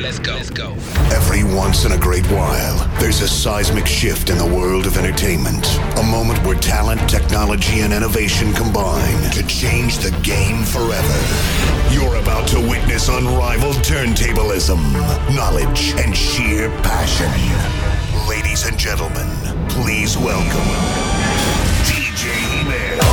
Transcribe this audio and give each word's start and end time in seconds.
Let's 0.00 0.18
go. 0.18 0.34
Let's 0.34 0.50
go. 0.50 0.72
Every 1.10 1.42
once 1.42 1.84
in 1.84 1.92
a 1.92 1.98
great 1.98 2.24
while, 2.26 2.78
there's 3.00 3.20
a 3.20 3.28
seismic 3.28 3.86
shift 3.86 4.30
in 4.30 4.38
the 4.38 4.46
world 4.46 4.86
of 4.86 4.96
entertainment. 4.96 5.66
A 5.98 6.02
moment 6.02 6.38
where 6.44 6.56
talent, 6.56 7.08
technology, 7.10 7.80
and 7.80 7.92
innovation 7.92 8.52
combine 8.52 9.30
to 9.32 9.46
change 9.46 9.98
the 9.98 10.10
game 10.22 10.64
forever. 10.64 11.18
You're 11.92 12.16
about 12.16 12.46
to 12.48 12.60
witness 12.60 13.08
unrivaled 13.08 13.76
turntablism, 13.76 14.80
knowledge, 15.34 15.94
and 15.98 16.16
sheer 16.16 16.70
passion. 16.82 17.30
Ladies 18.28 18.66
and 18.66 18.78
gentlemen, 18.78 19.28
please 19.68 20.16
welcome 20.16 20.68
DJ 21.84 22.60
Emer. 22.60 23.07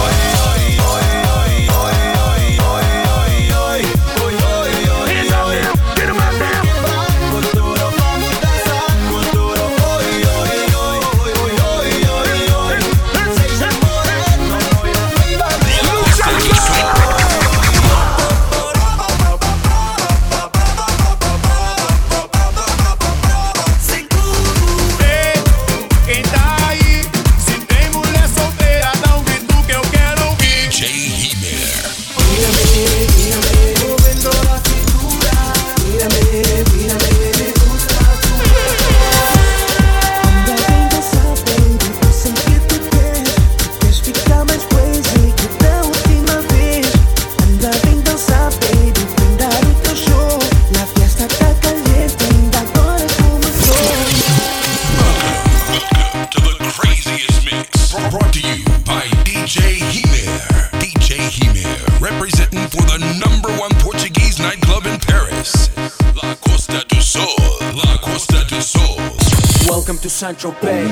Central 70.16 70.53
Bay. 70.62 70.88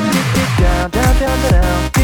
Down, 0.59 0.89
down, 0.91 1.17
down, 1.17 1.51
down, 1.51 2.02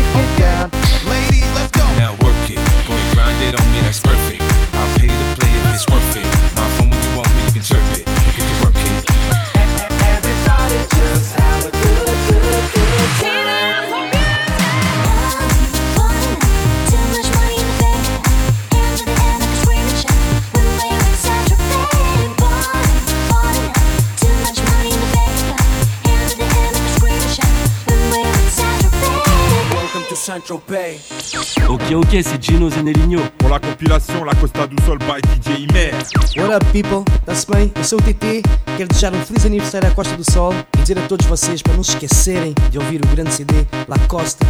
Ok, 32.12 32.24
c'est 32.24 32.44
Gino 32.44 32.72
Zenelinho. 32.72 33.20
Pour 33.38 33.50
la 33.50 33.60
compilation 33.60 34.24
La 34.24 34.34
Costa 34.34 34.66
do 34.66 34.76
Sol 34.84 34.98
by 34.98 35.22
DJ 35.22 35.68
Imer. 35.70 35.94
What 36.38 36.56
up, 36.56 36.66
people? 36.72 37.04
Está-se 37.20 37.46
bem? 37.46 37.72
Eu 37.76 37.84
sou 37.84 38.00
o 38.00 38.02
TT. 38.02 38.42
Quero 38.78 38.90
desejar 38.90 39.14
um 39.14 39.22
feliz 39.24 39.46
aniversário 39.46 39.88
à 39.88 39.92
Costa 39.92 40.18
do 40.18 40.32
Sol 40.32 40.52
e 40.76 40.78
dizer 40.82 40.98
a 40.98 41.04
todos 41.04 41.28
vocês 41.28 41.62
para 41.62 41.76
não 41.76 41.84
se 41.84 41.92
esquecerem 41.92 42.56
de 42.72 42.80
ouvir 42.80 43.00
o 43.06 43.08
grande 43.10 43.32
CD 43.32 43.54
La 43.88 44.00
Costa. 44.08 44.44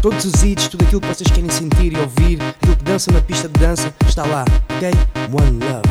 Todos 0.00 0.24
os 0.24 0.44
hits, 0.44 0.68
tudo 0.68 0.84
aquilo 0.84 1.00
que 1.00 1.08
vocês 1.08 1.28
querem 1.28 1.50
sentir 1.50 1.92
e 1.92 1.98
ouvir, 1.98 2.40
aquilo 2.40 2.76
que 2.76 2.84
dançam 2.84 3.12
na 3.12 3.20
pista 3.20 3.48
de 3.48 3.58
dança, 3.58 3.92
está 4.06 4.24
lá, 4.24 4.44
ok? 4.76 4.92
One 5.32 5.58
love. 5.64 5.82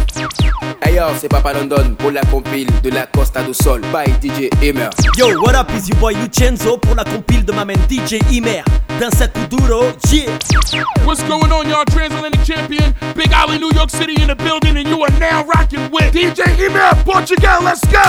Hey 0.82 0.96
yo, 0.96 1.14
c'est 1.20 1.28
Papa 1.28 1.52
London 1.52 1.96
pour 1.96 2.12
la 2.12 2.22
compile 2.32 2.72
de 2.82 2.92
la 2.92 3.08
Costa 3.08 3.44
do 3.44 3.54
Sol 3.54 3.82
by 3.82 4.10
DJ 4.22 4.50
Emer. 4.62 4.90
Yo, 5.18 5.38
what 5.42 5.60
up, 5.60 5.70
is 5.76 5.90
your 5.90 6.00
boy 6.00 6.14
Lucenzo 6.14 6.78
pour 6.78 6.96
la 6.96 7.04
compile 7.04 7.44
de 7.44 7.52
ma 7.52 7.66
main 7.66 7.78
DJ 7.90 8.22
Imer. 8.32 8.64
Dança 9.00 9.28
Kuduro, 9.30 9.96
yeah. 10.12 10.84
What's 11.06 11.24
going 11.24 11.52
on, 11.52 11.70
y'all? 11.70 11.86
Transatlantic 11.86 12.44
champion, 12.44 12.94
Big 13.16 13.32
Ali, 13.34 13.58
New 13.58 13.72
York 13.74 13.90
City 13.90 14.22
in 14.22 14.28
the 14.28 14.36
building, 14.36 14.76
and 14.78 14.88
you 14.88 15.02
are 15.04 15.20
now 15.20 15.46
rocking 15.46 15.90
with 15.90 16.14
DJ 16.14 16.42
Emir 16.60 16.92
Portugal. 17.06 17.62
Let's 17.64 17.80
go. 17.88 18.04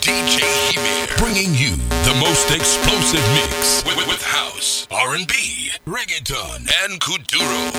DJ 0.00 0.42
Emer. 0.76 1.16
Bringing 1.18 1.54
you 1.54 1.76
the 2.06 2.14
most 2.20 2.50
explosive 2.54 3.24
mix 3.34 3.82
with, 3.84 3.96
with- 3.96 4.06
with 4.08 4.22
house, 4.22 4.86
R&B, 4.90 5.70
reggaeton, 5.86 6.68
and 6.84 7.00
kuduro. 7.00 7.72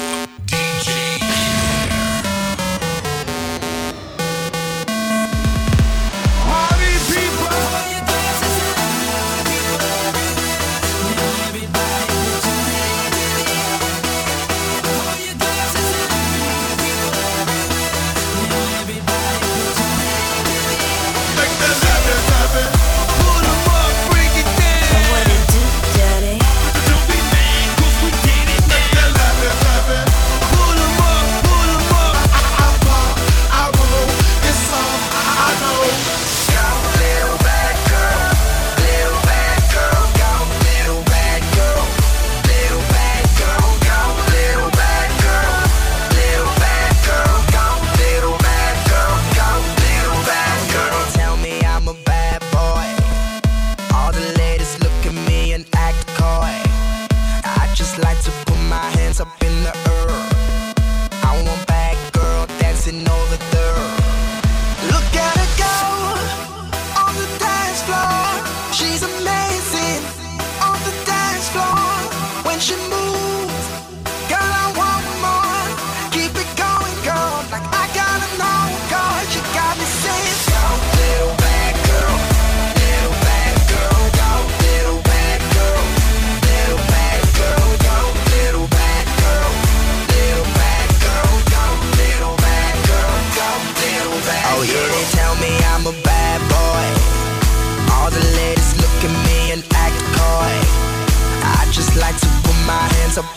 DJ 0.47 0.92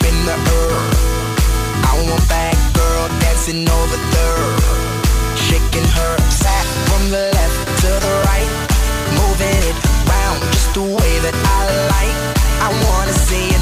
in 0.09 0.17
the 0.25 0.37
air. 0.59 0.75
I 1.89 1.93
want 2.07 2.23
bad 2.29 2.55
girl 2.79 3.05
dancing 3.23 3.67
over 3.79 3.99
there, 4.15 4.47
shaking 5.47 5.87
her 5.99 6.13
sack 6.31 6.67
from 6.87 7.03
the 7.11 7.23
left 7.37 7.59
to 7.81 7.89
the 8.05 8.13
right, 8.29 8.51
moving 9.19 9.61
it 9.69 9.77
round 10.11 10.39
just 10.53 10.73
the 10.73 10.85
way 10.97 11.13
that 11.25 11.35
I 11.59 11.61
like. 11.93 12.17
I 12.67 12.69
wanna 12.85 13.13
see 13.27 13.56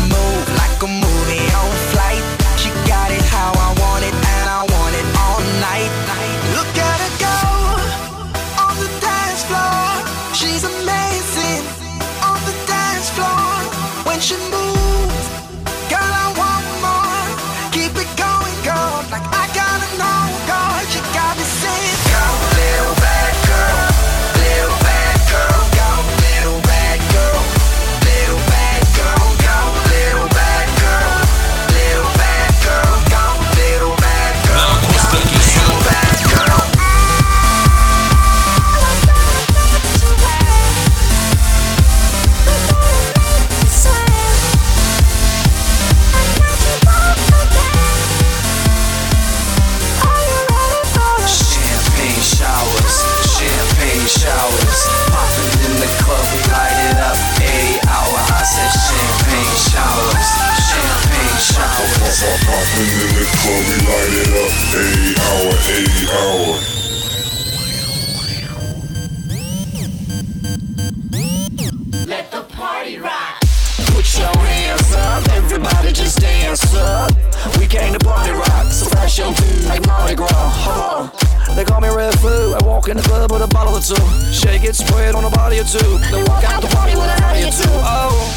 Walk 82.86 82.92
in 82.92 82.98
the 82.98 83.10
club 83.10 83.32
with 83.32 83.42
a 83.42 83.48
bottle 83.48 83.74
or 83.74 83.82
two. 83.82 83.96
Shake 84.32 84.64
it, 84.64 84.76
spray 84.76 85.08
it 85.10 85.16
on 85.16 85.26
a 85.26 85.30
body 85.32 85.58
or 85.60 85.64
two. 85.64 85.80
Then 85.98 86.24
walk 86.26 86.44
out 86.44 86.62
the 86.62 86.68
party 86.68 86.96
with 86.96 87.10
a 87.10 87.20
party 87.20 87.42
or 87.42 87.50
two. 87.50 87.64
Oh. 87.68 88.32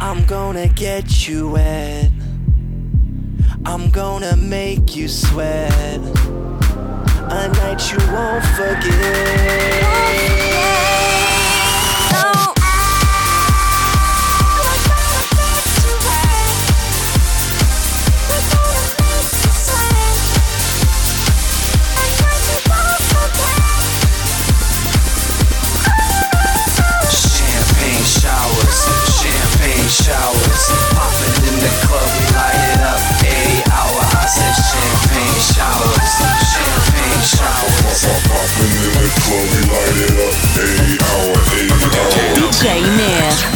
I'm 0.00 0.24
gonna 0.24 0.68
get 0.68 1.28
you 1.28 1.50
wet. 1.50 2.10
I'm 3.66 3.90
gonna 3.90 4.34
make 4.36 4.96
you 4.96 5.08
sweat. 5.08 6.00
A 7.28 7.48
night 7.52 7.92
you 7.92 7.98
won't 8.10 8.44
forget. 8.56 9.84
DJ 42.34 42.80
Mir. 42.96 43.54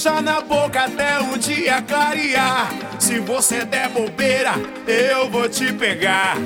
beijar 0.00 0.22
na 0.22 0.40
boca 0.40 0.84
até 0.84 1.20
o 1.20 1.36
dia 1.36 1.82
clarear. 1.82 2.70
Se 2.98 3.18
você 3.20 3.66
der 3.66 3.90
bobeira, 3.90 4.52
eu 4.86 5.28
vou 5.30 5.46
te 5.46 5.72
pegar. 5.74 6.38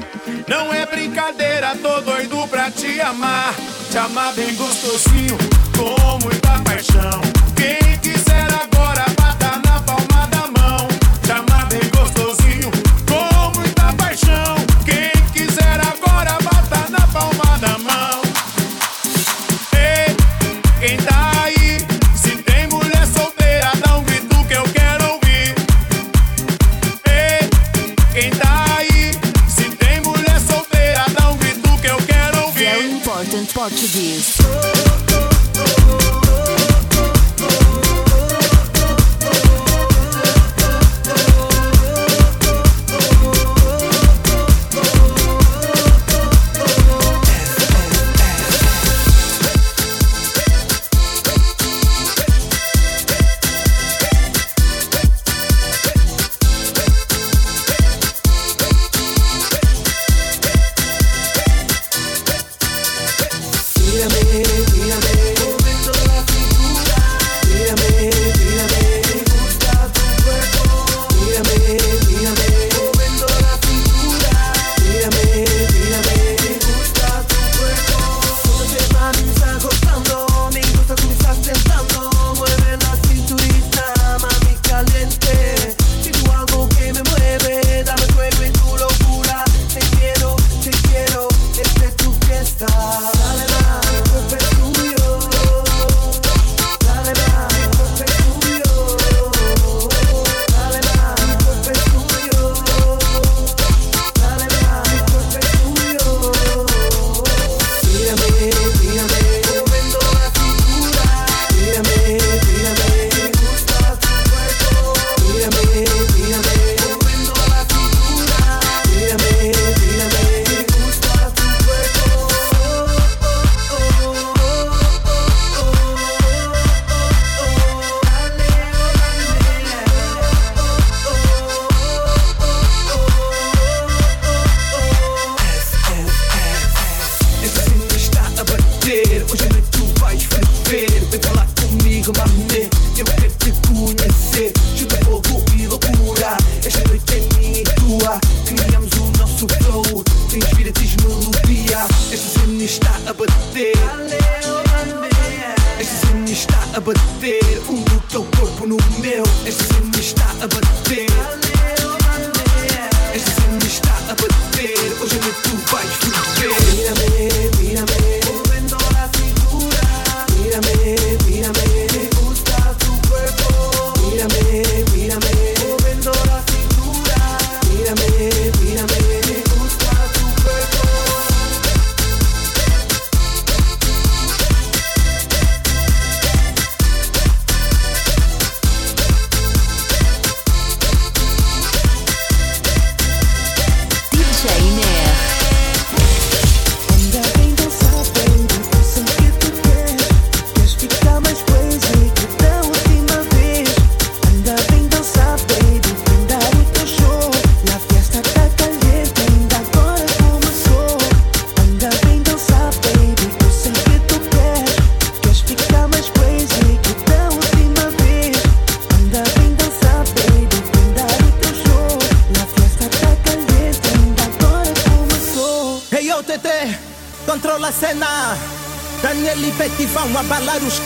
Não 0.49 0.75
é 0.75 0.85
brincadeira, 0.85 1.77
tô 1.77 2.01
doido 2.01 2.49
pra 2.49 2.69
te 2.69 3.01
amar. 3.01 3.55
Te 3.93 3.99
amar 3.99 4.35
bem 4.35 4.53
gostosinho, 4.57 5.39
com 5.77 6.25
muita 6.25 6.59
paixão. 6.65 7.34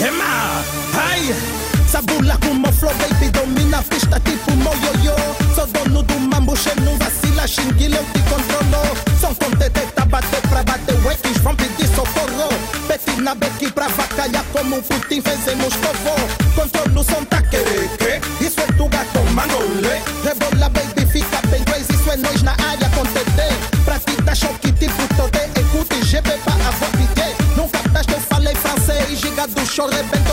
Siema, 0.09 0.63
hej! 0.93 1.35
Zabula 1.93 2.37
kumo 2.37 2.73
flow 2.73 2.93
baby 2.99 3.31
domina 3.33 3.83
w 3.83 3.89
kishta 3.89 4.21
typu 4.21 4.57
mojo 4.57 4.93
yo. 5.05 5.17
So 5.57 5.67
do 5.67 5.85
nudu 5.91 6.19
mam 6.19 6.47
buszenu 6.47 6.91
wasila 7.01 7.49
shingilem 7.49 8.05
ty 8.13 8.21
kontrolo 8.31 8.83
Są 9.21 9.35
konte 9.35 9.71
te 9.71 9.81
tabate 9.95 10.41
prawate 10.51 10.93
łakiś 11.05 11.39
wam 11.43 11.57
pidi 11.57 11.89
socorro. 11.97 12.49
Beti 12.89 13.21
na 13.23 13.35
beki 13.35 13.73
prawaka 13.73 14.27
jako 14.33 14.65
mu 14.65 14.77
futin 14.83 15.23
feze 15.23 15.57
muszkowo 15.57 16.15
Kontrolu 16.57 17.05
son 17.05 17.27
takereke, 17.27 17.81
rykie 17.81 18.21
i 18.41 18.51
swetu 18.51 18.89
gato 18.89 19.21
mangole 19.35 20.01
Rebola 20.25 20.71
baby 20.71 20.88
Sean 29.79 29.91
Rebel 29.93 30.28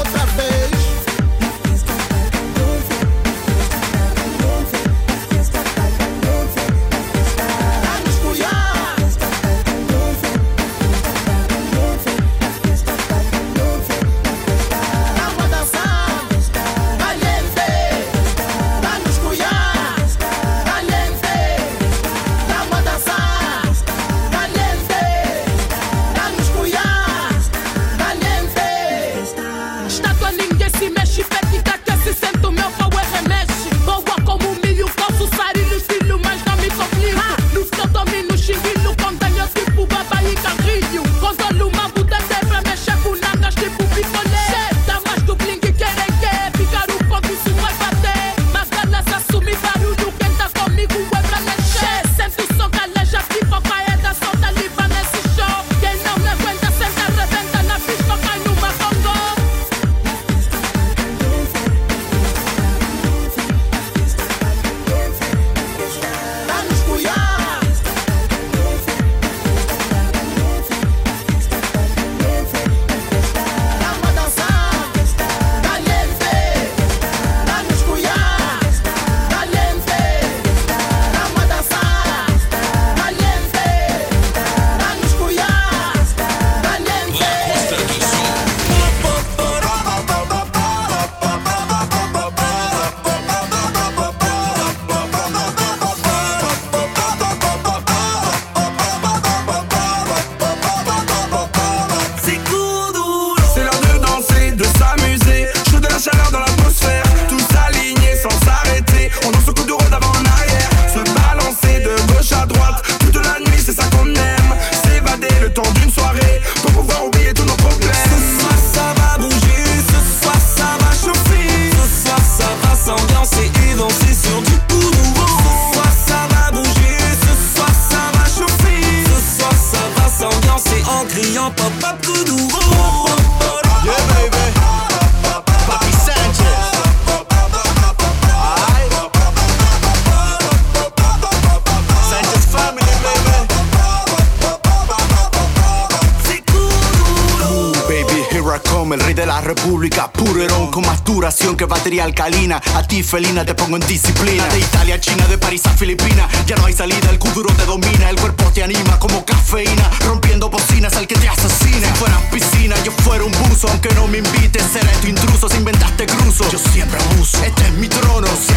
alcalina. 152.06 152.62
A 152.76 152.84
ti 152.84 153.04
felina 153.04 153.44
te 153.44 153.54
pongo 153.54 153.76
en 153.76 153.86
disciplina. 153.88 154.46
De 154.48 154.60
Italia, 154.60 154.96
a 154.96 155.00
China, 155.00 155.28
de 155.28 155.38
París 155.38 155.66
a 155.66 155.72
Filipinas. 155.72 156.28
Ya 156.46 156.56
no 156.56 156.66
hay 156.66 156.74
salida, 156.74 157.10
el 157.10 157.20
kuduro 157.20 157.52
te 157.54 157.66
domina. 157.66 158.10
El 158.10 158.16
cuerpo 158.16 158.46
te 158.54 158.64
anima 158.64 158.98
como 159.00 159.26
cafeína. 159.26 159.90
Rompiendo 160.06 160.50
bocinas 160.50 160.96
al 160.96 161.08
que 161.08 161.16
te 161.16 161.28
asesina. 161.28 161.88
Si 161.88 162.00
fueras 162.00 162.22
piscina, 162.32 162.76
yo 162.84 162.92
fuera 162.92 163.24
un 163.24 163.32
buzo. 163.32 163.68
Aunque 163.70 163.94
no 163.96 164.08
me 164.08 164.20
invites, 164.20 164.64
seré 164.72 164.92
tu 165.02 165.08
intruso. 165.08 165.50
Si 165.50 165.58
inventaste 165.58 166.06
cruzo, 166.06 166.50
yo 166.50 166.60
siempre 166.60 167.00
abuso. 167.02 167.44
Este 167.44 167.64
es 167.64 167.74
mi 167.74 167.88
trono. 167.88 168.28
Si 168.46 168.54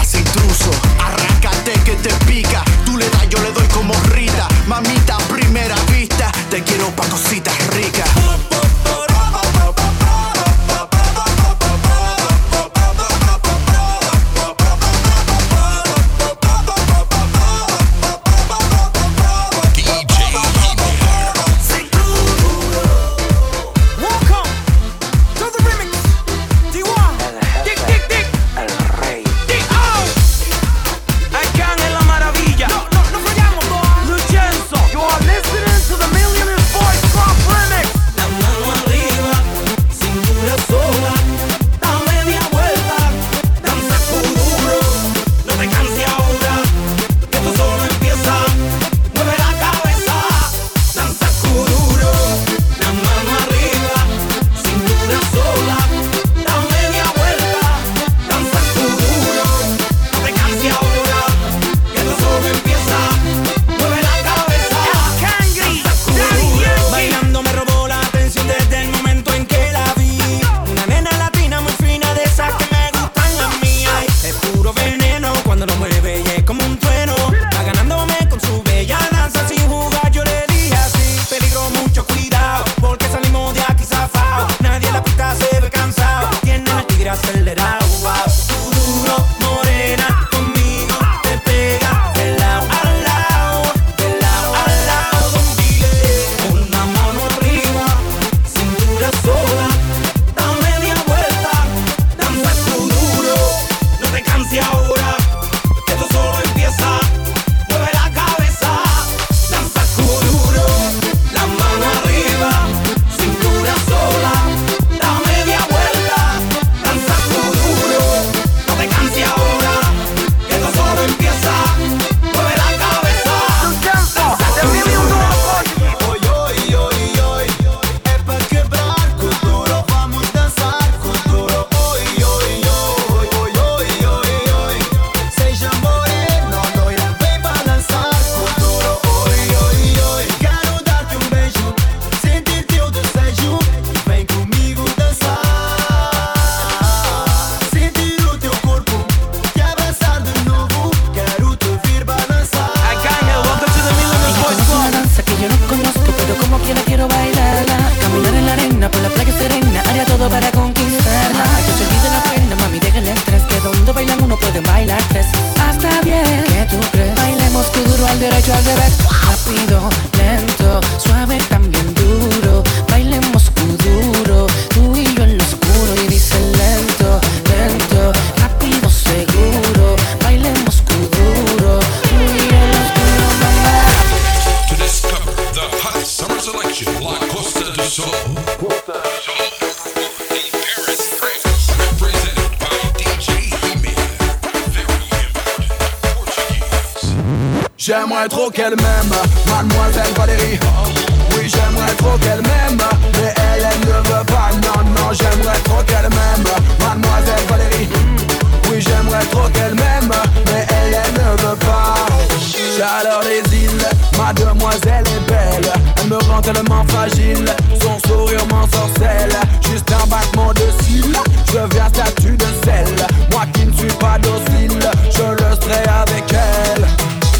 je 225.11 225.23
le 225.23 225.51
serai 225.61 225.83
avec 225.89 226.25
elle. 226.33 226.87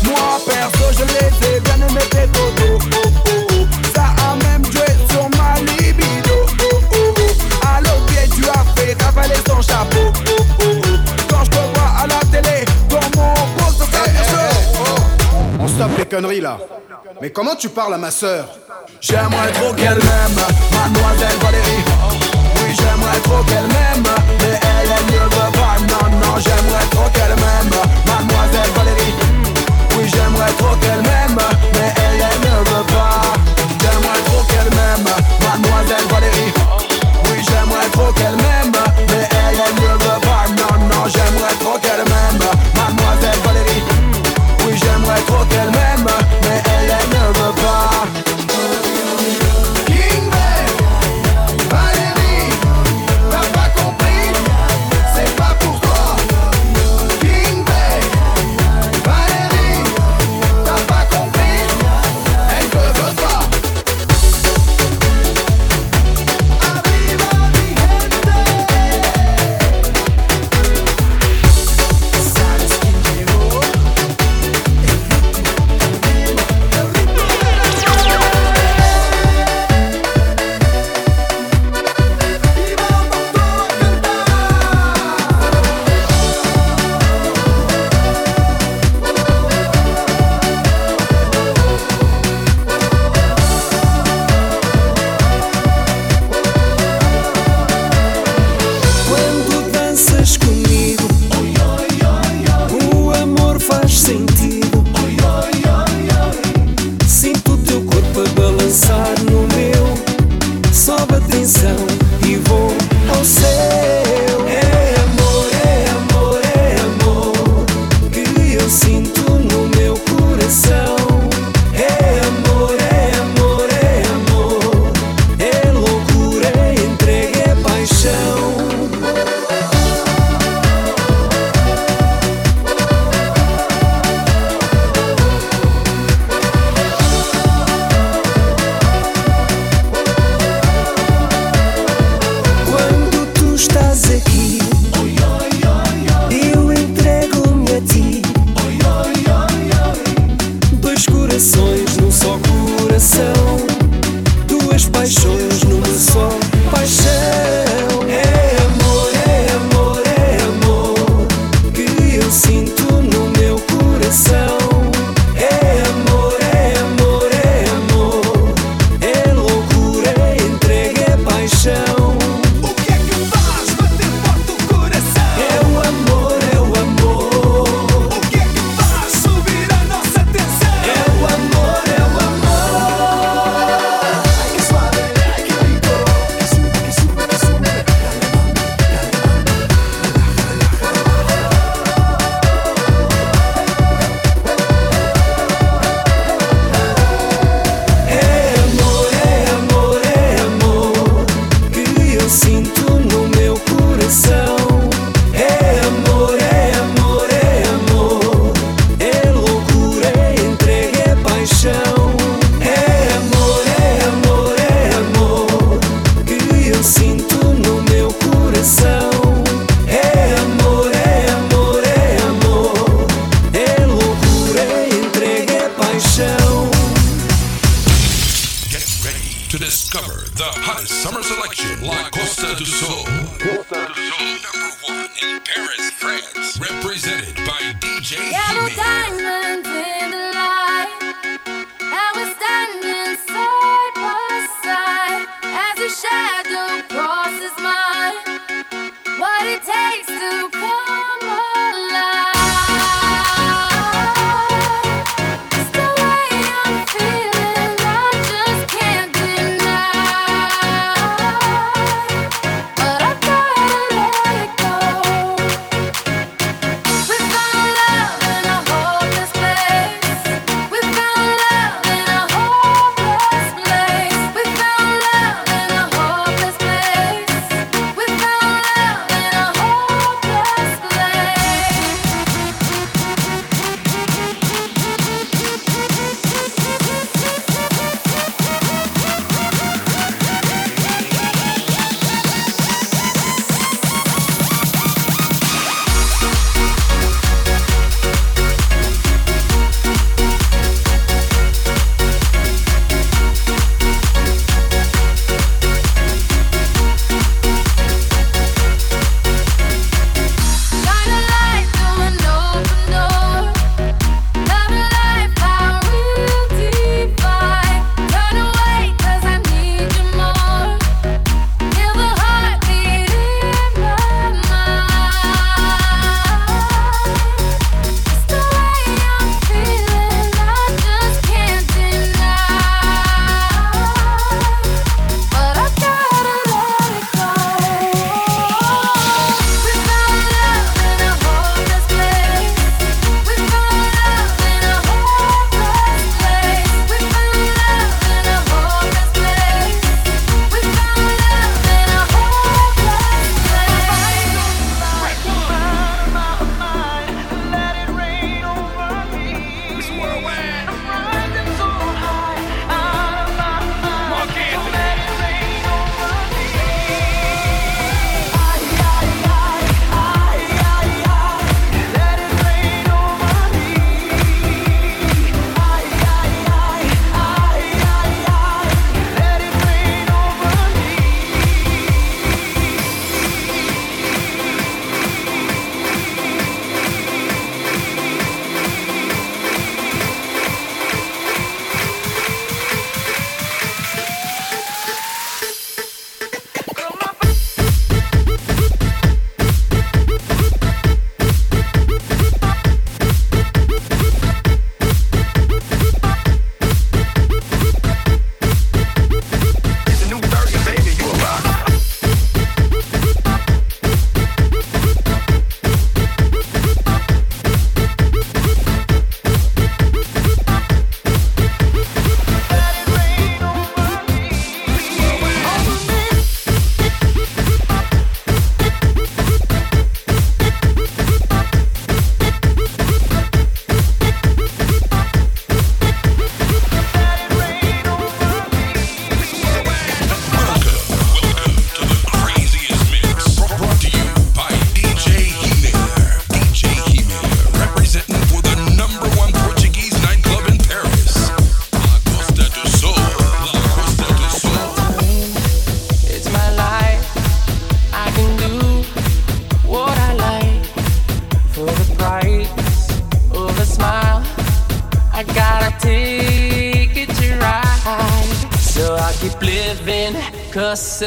Moi 0.05 0.41
perso, 0.47 0.85
je 0.93 1.05
les 1.05 1.57
ai 1.57 1.61
bien 1.61 1.75
aimés 1.75 2.09
tes 2.11 2.27
dodos. 2.29 2.79
Ça 3.95 4.07
a 4.27 4.37
même 4.45 4.65
joué 4.73 4.87
sur 5.11 5.29
ma 5.39 5.61
libido. 5.61 6.47
Oh, 6.63 6.81
oh, 6.95 7.15
tu 8.35 8.49
as 8.49 8.65
fait 8.77 9.03
ravaler 9.03 9.41
son 9.47 9.61
chapeau. 9.63 10.13
Quand 11.29 11.45
je 11.45 11.51
te 11.51 11.57
vois 11.57 11.91
à 12.03 12.07
la 12.07 12.21
télé, 12.31 12.65
dans 12.89 13.21
mon 13.21 13.35
pot, 13.35 13.73
ça 13.79 14.05
hey. 14.05 14.17
On 15.61 15.69
stoppe 15.69 15.99
les 15.99 16.07
conneries 16.07 16.41
là. 16.41 16.59
Mais 17.21 17.31
comment 17.31 17.57
tu 17.57 17.69
parles 17.69 17.95
à 17.95 17.99
ma 17.99 18.11
sœur? 18.11 18.47
J'aimerais 19.01 19.53
trop 19.53 19.73
qu'elle 19.75 19.99
m'aime, 19.99 20.41
mademoiselle 20.73 21.39
Valérie. 21.43 21.85
Oui, 22.57 22.75
j'aimerais 22.77 23.21
trop 23.21 23.43
qu'elle 23.45 23.67
m'aime, 23.67 24.15
mais 24.41 24.61
elle 24.63 24.91
aime 24.91 25.07
mieux 25.07 25.38
j'aimerais 26.41 26.87
trop 26.91 27.09
qu'elle 27.13 27.35
m'aime. 27.37 27.75
Mademoiselle 28.07 28.71
Valérie. 28.77 29.15
Oui 29.97 30.09
j'aimerais 30.09 30.53
trop 30.59 30.75
qu'elle 30.77 31.03
m'aime 31.03 31.39
Mais 31.75 31.93
elle, 31.97 32.23
elle 32.29 32.41
ne 32.51 32.59
veut 32.71 32.87
pas. 32.87 33.23
J'aimerais 33.81 34.23
trop 34.27 34.43
qu'elle 34.45 34.71
m'aime 34.77 35.09
Mademoiselle 35.43 36.07
Valérie. 36.11 36.53
Oui 37.25 37.43
j'aimerais 37.49 37.89
trop 37.93 38.13
qu'elle 38.13 38.37
m'aime. 38.37 38.58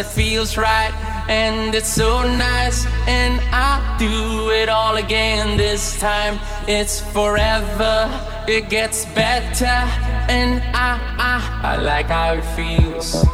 feels 0.05 0.57
right 0.57 0.93
and 1.29 1.73
it's 1.75 1.87
so 1.87 2.23
nice 2.23 2.85
and 3.07 3.39
I'll 3.51 3.97
do 3.97 4.51
it 4.51 4.69
all 4.69 4.97
again 4.97 5.57
this 5.57 5.99
time. 5.99 6.39
It's 6.67 7.01
forever 7.11 8.09
it 8.47 8.69
gets 8.69 9.05
better 9.13 9.65
and 9.65 10.61
I 10.73 10.99
I, 11.17 11.73
I 11.73 11.75
like 11.77 12.07
how 12.07 12.33
it 12.33 12.45
feels. 12.55 13.25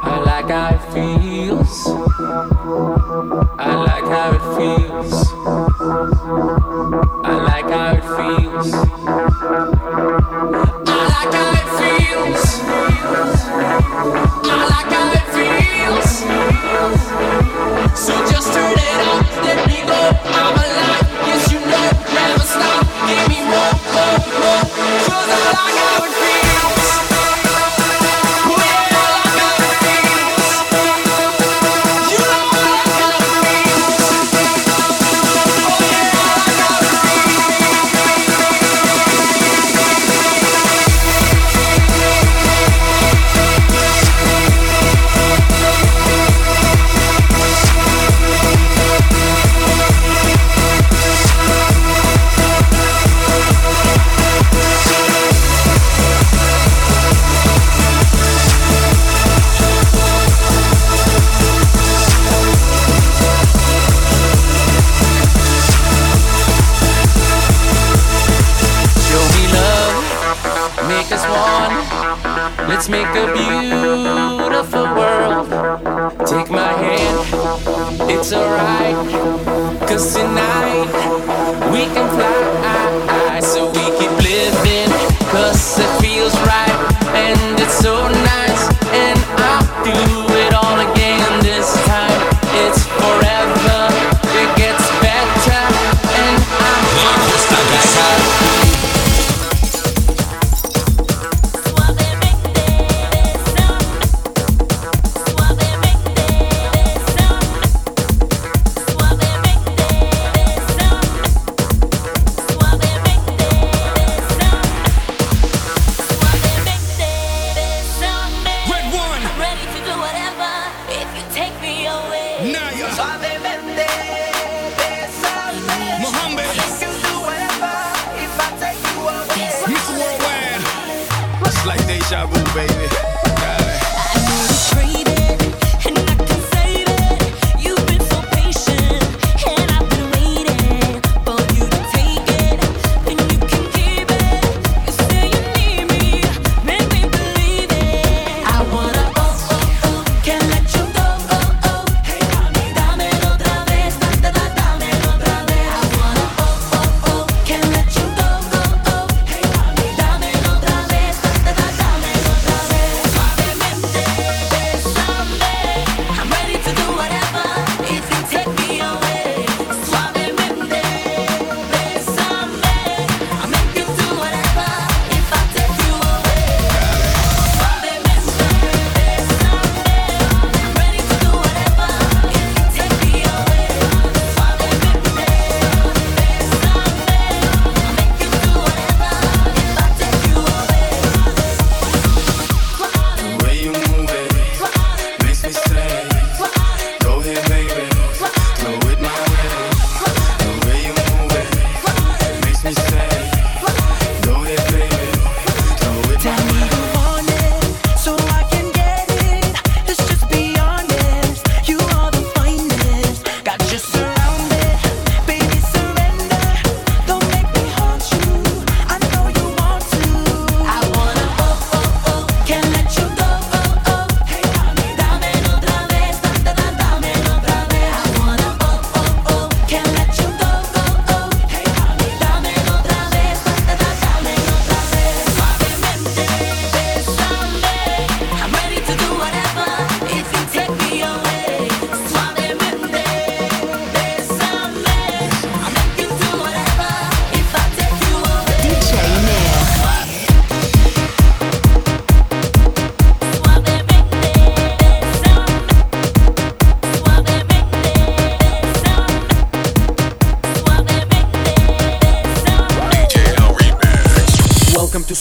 I 0.00 0.22
like 0.24 0.48
how 0.48 0.74
it 0.76 0.82
feels. 0.94 1.86
I 3.58 3.74
like 3.74 4.04
how 4.04 4.28
it 4.38 4.44
feels. 4.56 5.12
I 7.24 7.34
like 7.50 7.68
how 7.68 7.90
it 7.98 8.04
feels. 8.16 8.72
it's 78.20 78.32
alright. 78.32 79.88
Cause 79.88 80.14
tonight. 80.14 81.27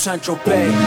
Saint-Tropez. 0.08 0.87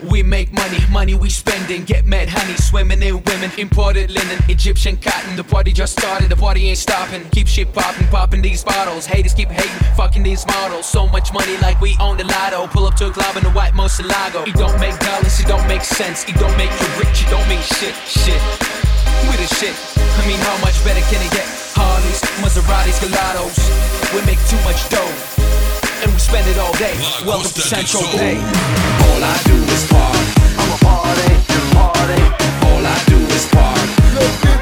We 0.00 0.22
make 0.22 0.52
money, 0.52 0.78
money 0.92 1.14
we 1.16 1.28
spending. 1.28 1.84
get 1.84 2.06
mad 2.06 2.28
honey. 2.28 2.54
Swimming 2.54 3.02
in 3.02 3.20
women, 3.24 3.50
imported 3.58 4.10
linen, 4.10 4.38
Egyptian 4.48 4.96
cotton. 4.96 5.34
The 5.34 5.42
party 5.42 5.72
just 5.72 5.98
started, 5.98 6.28
the 6.28 6.36
party 6.36 6.68
ain't 6.68 6.78
stopping. 6.78 7.28
Keep 7.30 7.48
shit 7.48 7.72
popping, 7.72 8.06
popping 8.06 8.40
these 8.40 8.62
bottles. 8.62 9.06
Haters 9.06 9.34
keep 9.34 9.48
hating, 9.48 9.94
fucking 9.96 10.22
these 10.22 10.46
models. 10.46 10.86
So 10.86 11.08
much 11.08 11.32
money 11.32 11.56
like 11.58 11.80
we 11.80 11.96
own 12.00 12.16
the 12.16 12.24
lotto. 12.24 12.68
Pull 12.68 12.86
up 12.86 12.94
to 12.96 13.08
a 13.08 13.10
club 13.10 13.36
in 13.36 13.42
the 13.42 13.50
white 13.50 13.72
Murciélago. 13.74 14.46
It 14.46 14.54
don't 14.54 14.78
make 14.78 14.96
dollars, 15.00 15.40
it 15.40 15.48
don't 15.48 15.66
make 15.66 15.82
sense. 15.82 16.22
It 16.28 16.36
don't 16.36 16.56
make 16.56 16.70
you 16.70 16.88
rich, 17.02 17.26
it 17.26 17.30
don't 17.30 17.48
mean 17.48 17.62
shit, 17.62 17.94
shit. 18.06 18.40
We 19.26 19.34
the 19.34 19.50
shit. 19.58 19.74
I 19.98 20.26
mean, 20.28 20.38
how 20.38 20.56
much 20.62 20.78
better 20.84 21.02
can 21.10 21.18
it 21.26 21.32
get? 21.32 21.46
Harleys, 21.74 22.22
Maseratis, 22.38 23.02
Gelatos. 23.02 23.58
We 24.14 24.24
make 24.26 24.38
too 24.46 24.62
much 24.62 24.88
dough 24.90 25.77
and 26.02 26.12
we 26.12 26.18
spend 26.18 26.46
it 26.48 26.58
all 26.58 26.72
day. 26.74 26.94
Welcome 27.24 27.50
to 27.50 27.60
Central 27.60 28.02
Bay. 28.12 28.36
All 28.36 29.22
I 29.22 29.36
do 29.44 29.54
is 29.54 29.86
party. 29.88 30.26
I'm 30.58 30.70
a 30.70 30.78
party 30.84 31.32
and 31.34 31.66
party. 31.74 32.22
All 32.66 32.86
I 32.86 33.04
do 33.06 33.18
is 33.34 33.46
party. 33.46 34.57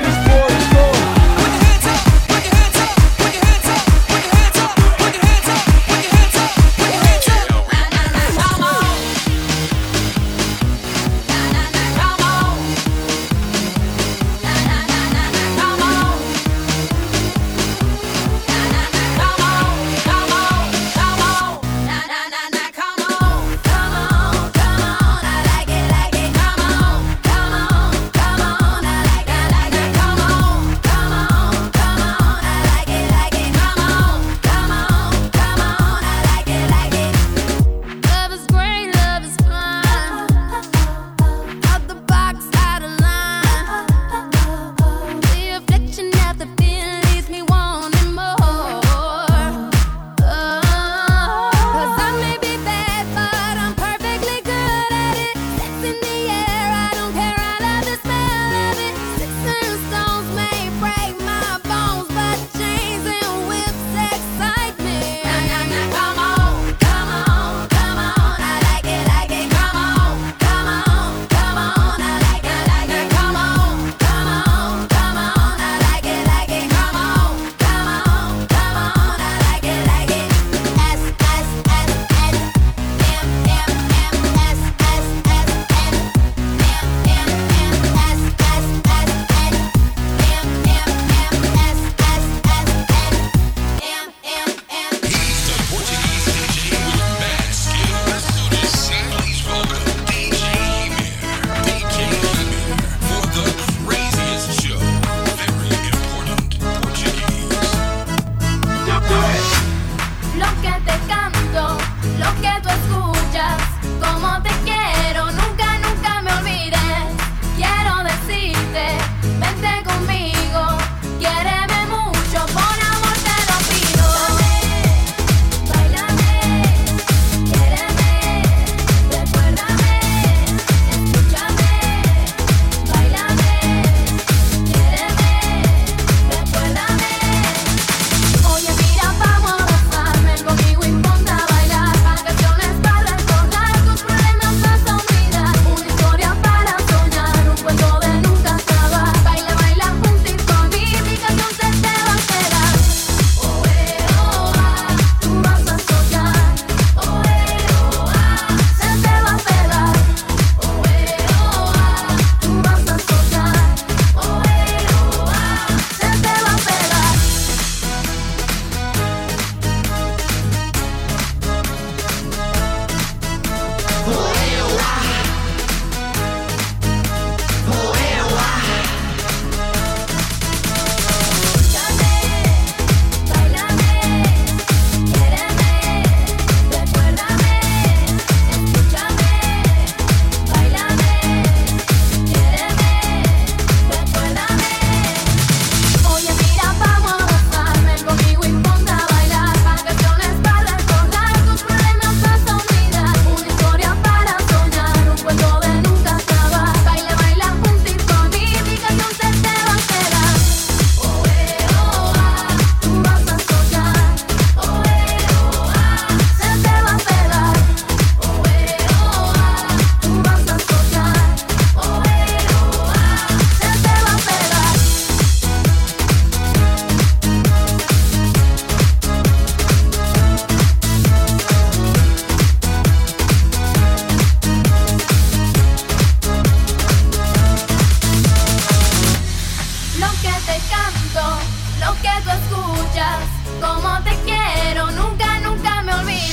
escuchas, 242.47 243.21
cómo 243.61 243.99
te 244.05 244.15
quiero, 244.25 244.91
nunca, 244.93 245.41
nunca 245.41 245.83
me 245.83 245.93
olvides. 245.95 246.33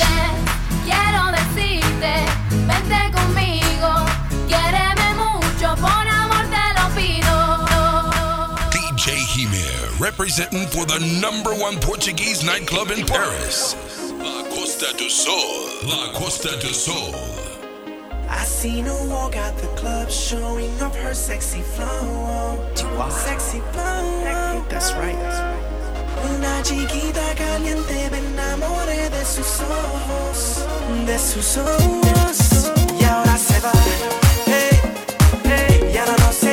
Quiero 0.85 1.31
decirte, 1.31 2.25
vente 2.67 3.11
conmigo, 3.11 4.05
quiéreme 4.47 5.13
mucho, 5.15 5.75
por 5.75 6.07
amor 6.07 6.45
te 6.49 6.65
lo 6.77 6.89
pido. 6.95 7.33
DJ 8.71 9.25
Himir, 9.35 9.99
representing 9.99 10.67
for 10.67 10.85
the 10.85 10.99
number 11.21 11.51
one 11.51 11.79
Portuguese 11.79 12.43
nightclub 12.43 12.91
in 12.91 13.05
Paris. 13.05 13.75
La 14.19 14.43
Costa 14.49 14.95
do 14.97 15.09
Sol, 15.09 15.69
La 15.83 16.11
Costa 16.13 16.49
do 16.59 16.73
Sol. 16.73 17.13
I 18.29 18.81
walk 19.07 19.35
out 19.35 19.57
the 19.57 19.67
club 19.75 20.09
showing 20.09 20.81
off 20.81 20.95
her 20.95 21.13
sexy 21.13 21.61
flow. 21.61 22.57
Wow. 22.97 23.09
Sexy 23.09 23.59
flow. 23.71 24.63
That's 24.69 24.93
right. 24.93 25.15
That's 25.15 25.39
right. 25.39 25.62
Una 26.29 26.61
chiquita 26.63 27.33
caliente 27.35 28.09
me 28.11 28.19
enamoré 28.19 29.09
de 29.09 29.25
sus 29.25 29.59
ojos, 29.61 30.65
de 31.05 31.19
sus 31.19 31.57
ojos. 31.57 32.71
Y 32.99 33.03
ahora 33.03 33.37
se 33.37 33.59
va, 33.59 33.71
hey, 34.45 34.79
hey, 35.43 35.91
y 35.93 35.97
ahora 35.97 36.15
no 36.19 36.31
sé. 36.31 36.52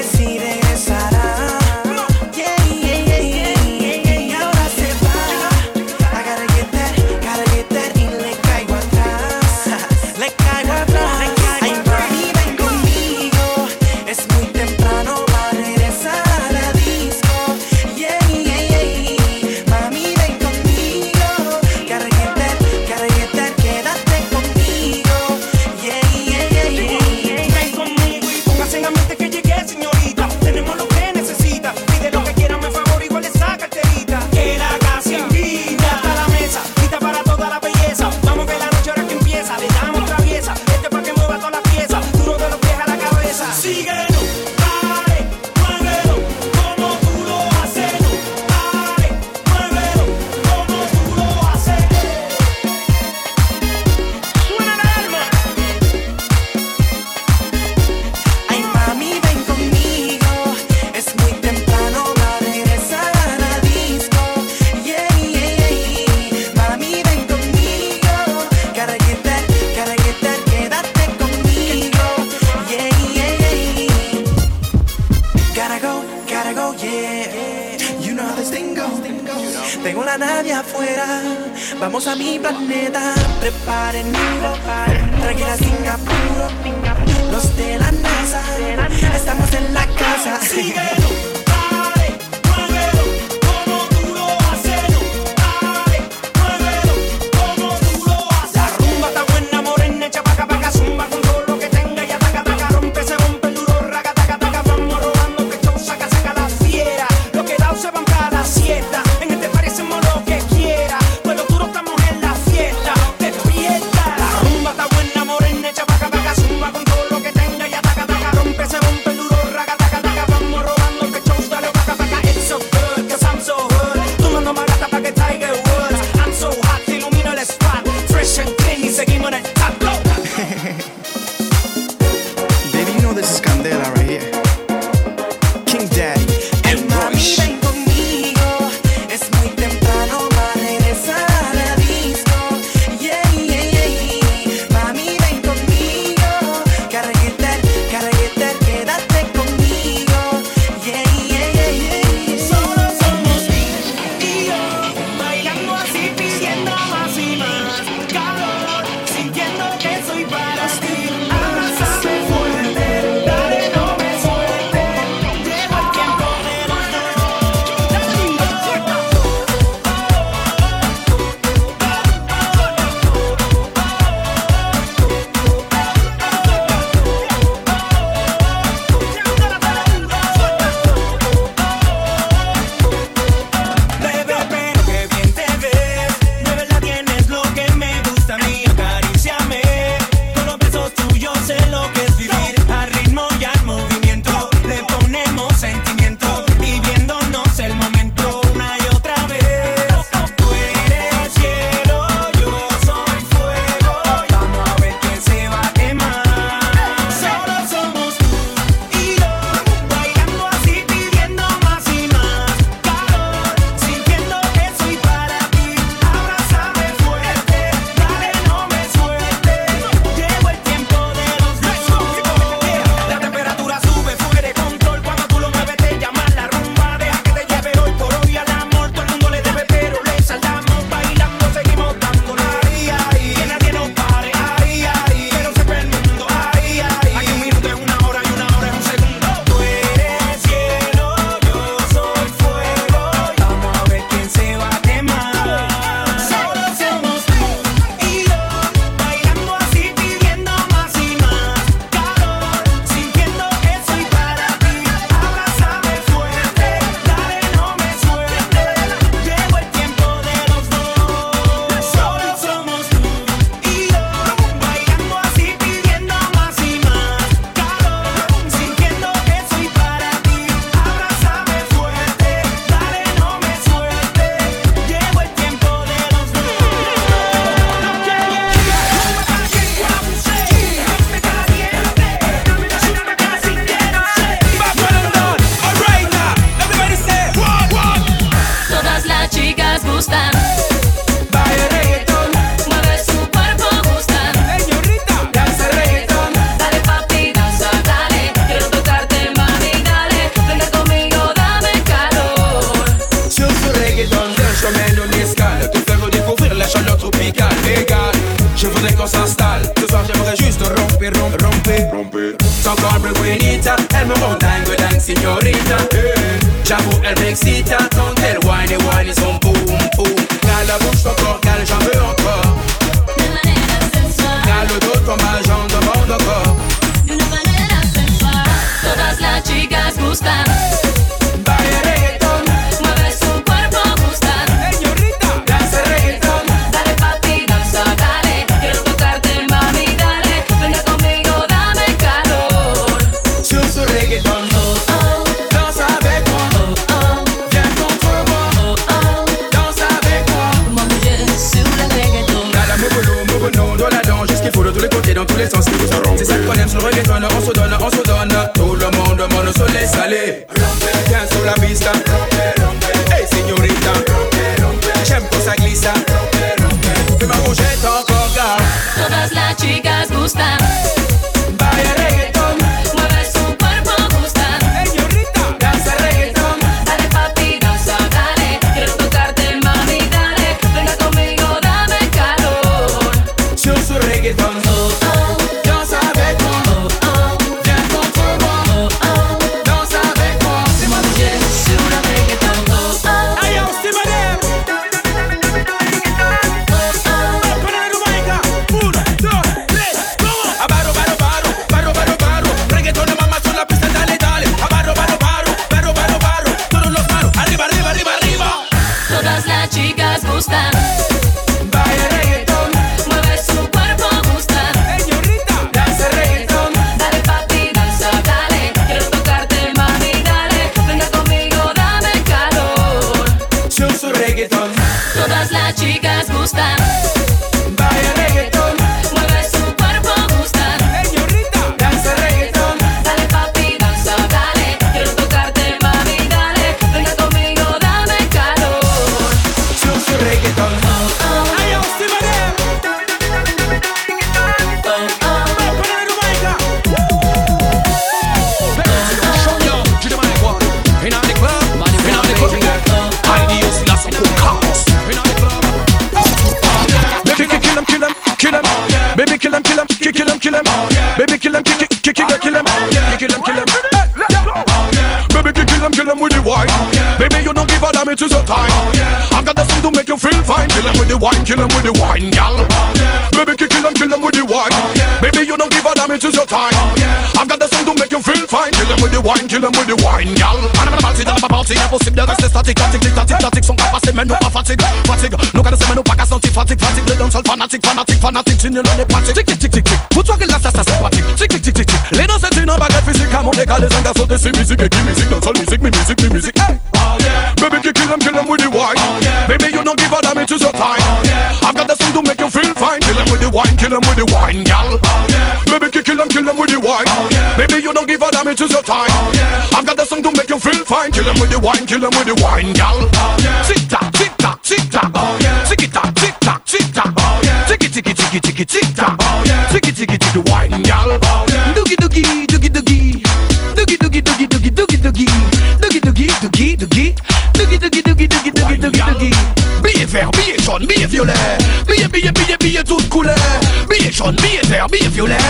fire 534.81 534.89
me 534.89 535.07
if 535.07 535.17
you 535.17 535.27
let 535.27 535.41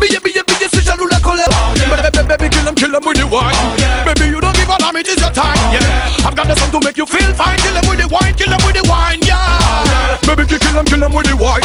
Me, 0.00 0.08
me, 0.08 0.18
me, 0.24 0.40
me, 0.40 0.66
si 0.72 0.80
jaloux 0.84 1.08
la 1.08 1.20
colère 1.20 1.48
Baby, 1.74 2.02
baby, 2.02 2.28
baby, 2.28 2.48
kill 2.48 2.68
him, 2.68 2.74
kill 2.74 2.94
him 2.94 3.04
with 3.04 3.18
the 3.18 3.26
wine 3.26 3.56
Baby, 4.04 4.30
you 4.32 4.40
don't 4.40 4.54
give 4.54 4.68
a 4.68 4.76
damn, 4.78 4.96
it 4.96 5.08
is 5.08 5.20
your 5.20 5.30
time, 5.30 5.58
yeah 5.72 6.24
I've 6.24 6.34
got 6.34 6.46
the 6.46 6.54
song 6.56 6.70
to 6.72 6.80
make 6.80 6.96
you 6.96 7.06
feel 7.06 7.32
fine 7.34 7.58
Kill 7.58 7.76
him 7.76 7.84
with 7.88 8.00
the 8.00 8.08
wine, 8.08 8.34
kill 8.34 8.48
him 8.48 8.60
with 8.64 8.76
the 8.76 8.84
wine, 8.88 9.20
yeah 9.22 10.16
Baby, 10.24 10.46
kill 10.46 10.60
him, 10.60 10.84
kill 10.84 11.02
him 11.02 11.12
with 11.12 11.26
the 11.28 11.36
wine 11.36 11.64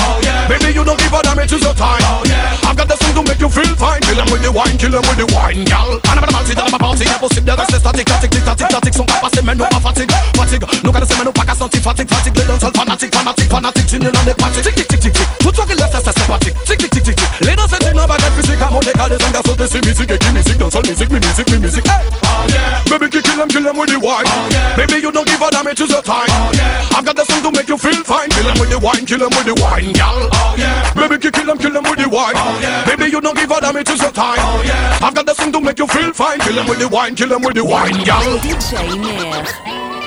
Baby, 0.49 0.73
you 0.75 0.83
don't 0.83 0.99
give 0.99 1.13
a 1.13 1.19
damn, 1.23 1.39
it 1.39 1.51
is 1.51 1.61
your 1.61 1.75
time 1.75 2.01
yeah 2.27 2.67
I've 2.67 2.75
got 2.75 2.87
the 2.87 2.97
song 2.99 3.13
to 3.15 3.21
make 3.23 3.39
you 3.39 3.49
feel 3.49 3.75
fine 3.75 4.01
Kill 4.01 4.19
him 4.19 4.27
with 4.31 4.43
the 4.43 4.51
wine, 4.51 4.75
kill 4.77 4.91
him 4.91 5.03
with 5.07 5.19
the 5.19 5.27
wine, 5.31 5.63
gal 5.63 5.99
And 6.09 6.17
I'm 6.19 6.27
a 6.27 6.31
man, 6.31 6.43
sit 6.43 6.57
down, 6.57 6.67
I'm 6.67 6.75
a 6.75 6.79
bouncy, 6.79 7.05
never 7.05 7.29
sip 7.29 7.45
There 7.45 7.59
is 7.59 7.71
a 7.71 7.79
static, 7.79 8.07
static, 8.09 8.31
tic, 8.31 8.41
static, 8.41 8.67
static 8.67 8.93
Son 8.93 9.05
papa, 9.05 9.27
c'est 9.33 9.43
menu, 9.43 9.63
pas 9.63 9.79
fatigue, 9.79 10.11
fatigue 10.35 10.65
Nous, 10.83 10.91
quand 10.91 11.05
c'est 11.05 11.19
menu, 11.19 11.31
pas 11.31 11.45
qu'à 11.45 11.55
sentir 11.55 11.81
fatigue, 11.81 12.09
fatigue 12.09 12.35
Les 12.37 12.45
danseurs 12.45 12.71
fanatiques, 12.73 13.13
fanatiques, 13.15 13.51
fanatiques 13.51 13.87
Tu 13.87 13.99
ne 13.99 14.09
l'en 14.09 14.25
es 14.27 14.33
pas, 14.33 14.49
tic, 14.49 14.75
tic, 14.75 14.87
tic, 14.87 14.99
tic 14.99 15.27
Tout 15.39 15.51
toi 15.51 15.65
qui 15.67 15.75
laisse, 15.75 15.93
c'est 15.93 16.19
sympathique, 16.19 16.55
tic, 16.65 16.77
tic 16.77 16.92
Les 17.41 17.55
danseurs, 17.55 17.79
c'est 17.81 17.93
la 17.93 18.07
baguette 18.07 18.33
physique 18.39 18.61
à 18.61 18.69
monter 18.69 18.91
car 18.93 19.09
les 19.09 19.15
hommes 19.15 19.43
sont 19.45 19.55
des 19.55 19.87
musique 19.87 20.11
et 20.11 20.17
qui 20.17 20.31
musique 20.31 20.57
dans 20.57 20.69
son 20.69 20.81
musique, 20.81 21.09
mi 21.09 21.19
musique, 21.19 21.49
mi 21.51 21.57
musique. 21.57 21.85
Hey. 21.87 22.05
Oh 22.23 22.49
yeah. 22.49 22.83
Eh. 22.85 22.89
Baby, 22.89 23.09
kick 23.09 23.23
kill 23.23 23.37
them, 23.37 23.47
kill 23.47 23.63
them 23.63 23.77
with 23.77 23.89
the 23.89 23.99
wine. 23.99 24.25
Oh 24.25 24.49
yeah. 24.51 24.75
Baby, 24.75 25.01
you 25.01 25.11
don't 25.11 25.25
give 25.25 25.41
a 25.41 25.49
damn, 25.49 25.67
it 25.67 25.79
is 25.79 25.89
your 25.89 26.01
time. 26.01 26.29
Oh 26.29 26.51
yeah. 26.53 26.97
I've 26.97 27.05
got 27.05 27.15
the 27.15 27.25
song 27.25 27.41
to 27.43 27.51
make 27.51 27.67
you 27.67 27.77
feel 27.77 28.03
fine. 28.03 28.29
Kill 28.29 28.43
them 28.43 28.59
with 28.59 28.69
the 28.69 28.79
wine, 28.79 29.05
kill 29.05 29.19
them 29.19 29.29
with 29.33 29.45
the 29.45 29.55
wine, 29.61 29.89
y'all. 29.95 30.29
Oh 30.31 30.55
yeah. 30.57 30.93
Baby, 30.93 31.17
kick 31.17 31.33
kill 31.33 31.45
them, 31.45 31.57
kill 31.57 31.71
them 31.73 31.83
with 31.83 31.97
the 31.97 32.07
wine. 32.09 32.35
Oh 32.37 32.59
yeah. 32.61 32.85
Baby, 32.85 33.09
you 33.11 33.19
don't 33.19 33.35
give 33.35 33.49
a 33.49 33.61
damn, 33.61 33.77
it 33.77 33.89
is 33.89 34.01
your 34.01 34.11
time. 34.11 34.37
Oh 34.39 34.61
yeah. 34.65 34.99
I've 35.01 35.15
got 35.15 35.25
the 35.25 35.33
song 35.33 35.51
to 35.51 35.61
make 35.61 35.79
you 35.79 35.87
feel 35.87 36.13
fine. 36.13 36.39
Kill 36.39 36.55
them 36.55 36.67
with 36.67 36.79
the 36.79 36.87
wine, 36.87 37.15
kill 37.15 37.29
them 37.29 37.41
with 37.41 37.55
the 37.55 37.65
wine, 37.65 37.99
y'all. 38.05 38.37
DJ 38.39 38.93
Mir. 38.99 40.02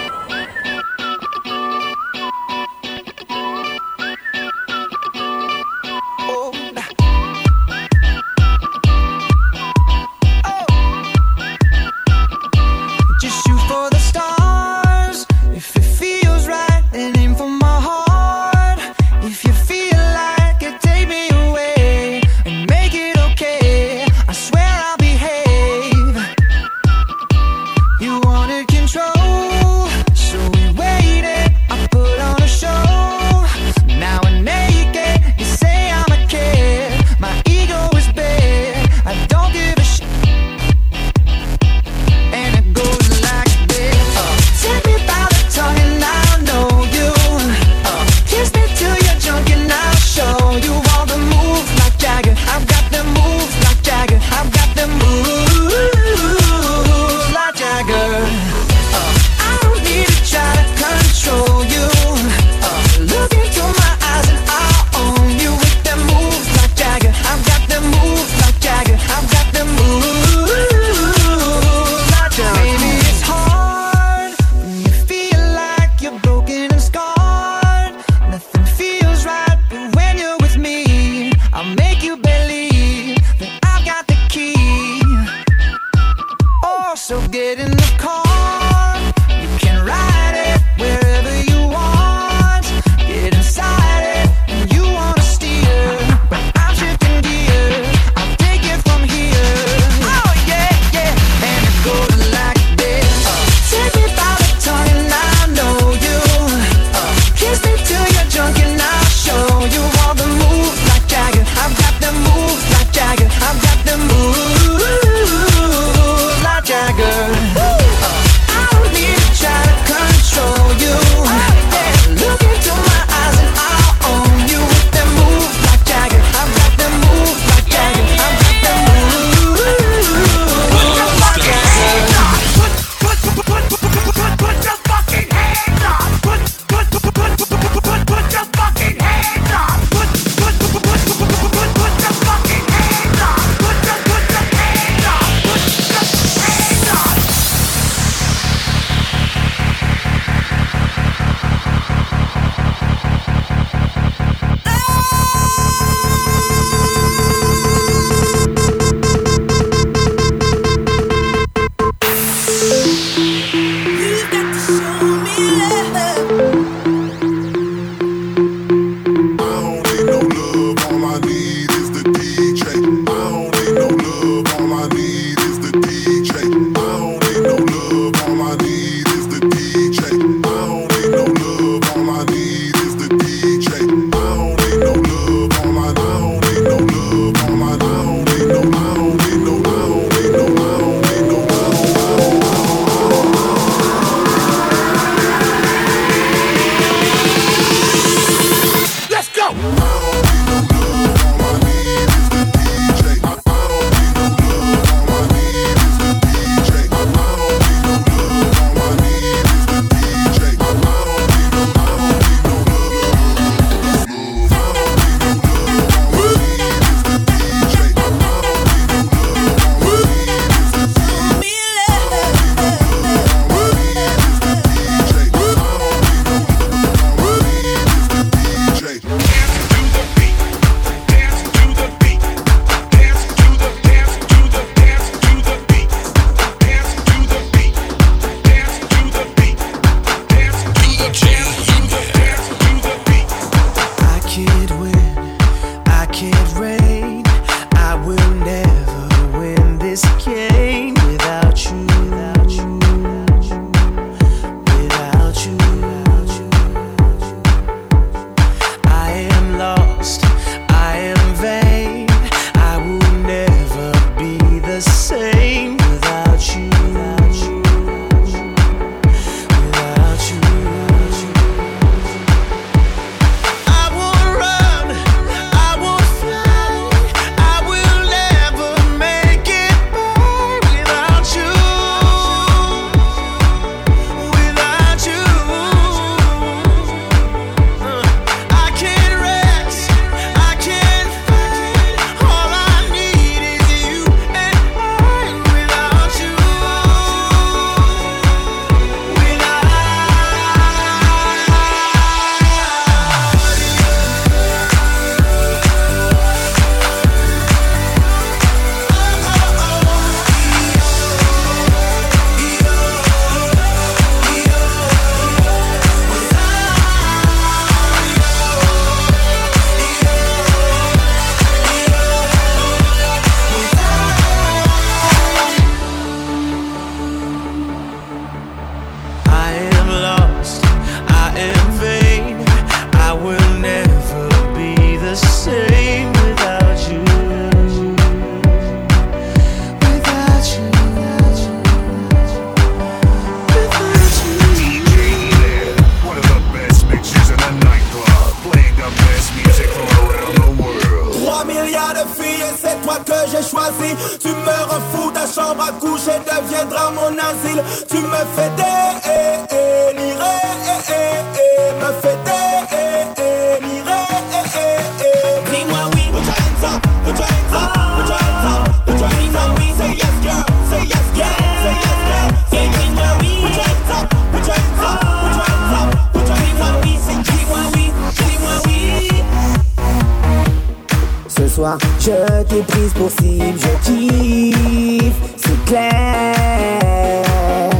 Je 382.06 382.42
t'ai 382.44 382.62
prise 382.62 382.92
pour 382.94 383.10
cible, 383.10 383.58
je 383.58 383.72
kiffe, 383.84 385.12
c'est 385.36 385.64
clair. 385.64 387.75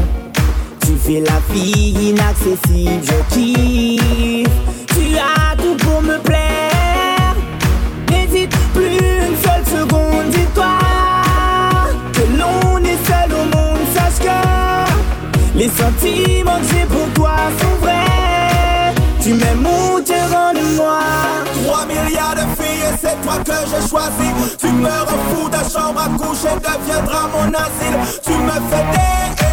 Fais 1.06 1.20
la 1.20 1.40
fille 1.54 2.10
inaccessible, 2.10 3.00
je 3.04 3.34
kiffe. 3.34 4.48
Tu 4.88 5.16
as 5.16 5.54
tout 5.56 5.76
pour 5.76 6.02
me 6.02 6.18
plaire. 6.18 7.36
N'hésite 8.10 8.50
plus 8.74 8.98
une 8.98 9.36
seule 9.40 9.64
seconde, 9.66 10.30
dis-toi 10.30 10.78
que 12.12 12.22
l'on 12.36 12.78
est 12.78 13.06
seul 13.06 13.32
au 13.32 13.44
monde. 13.56 13.86
Sache 13.94 14.18
que 14.18 15.56
les 15.56 15.68
sentiments 15.68 16.58
que 16.58 16.74
j'ai 16.74 16.86
pour 16.86 17.08
toi 17.14 17.36
sont 17.60 17.76
vrais. 17.82 18.92
Tu 19.22 19.34
m'aimes 19.34 19.64
ou 19.64 20.00
tu 20.00 20.12
rends 20.12 20.54
de 20.54 20.76
moi. 20.76 21.02
3 21.66 21.86
milliards 21.86 22.34
de 22.34 22.46
filles 22.60 22.82
et 22.82 22.96
c'est 23.00 23.20
toi 23.22 23.38
que 23.44 23.52
j'ai 23.70 23.88
choisi 23.88 24.28
Tu 24.58 24.66
me 24.68 24.88
rends 24.88 25.22
fou, 25.30 25.48
ta 25.48 25.58
chambre 25.68 26.00
à 26.00 26.08
coucher 26.18 26.54
deviendra 26.56 27.28
mon 27.28 27.48
asile 27.54 27.96
Tu 28.24 28.32
me 28.32 28.56
fais 28.70 28.84
délirer, 28.92 29.45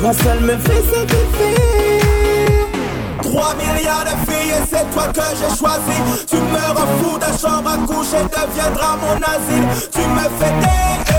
Toi 0.00 0.14
seul 0.14 0.40
me 0.40 0.56
fais 0.56 0.82
cet 0.90 1.10
effet. 1.10 2.00
3 3.22 3.54
milliards 3.56 4.04
de 4.04 4.30
filles 4.30 4.50
et 4.50 4.64
c'est 4.66 4.90
toi 4.92 5.08
que 5.12 5.20
j'ai 5.38 5.54
choisi 5.58 5.98
Tu 6.26 6.36
me 6.36 6.74
rends 6.74 7.02
fou, 7.02 7.18
ta 7.18 7.36
chambre 7.36 7.68
à 7.68 7.76
coucher 7.86 8.24
deviendra 8.24 8.96
mon 8.96 9.16
asile 9.16 9.66
Tu 9.92 10.00
me 10.00 10.26
fais 10.38 10.54
délirer, 10.62 11.09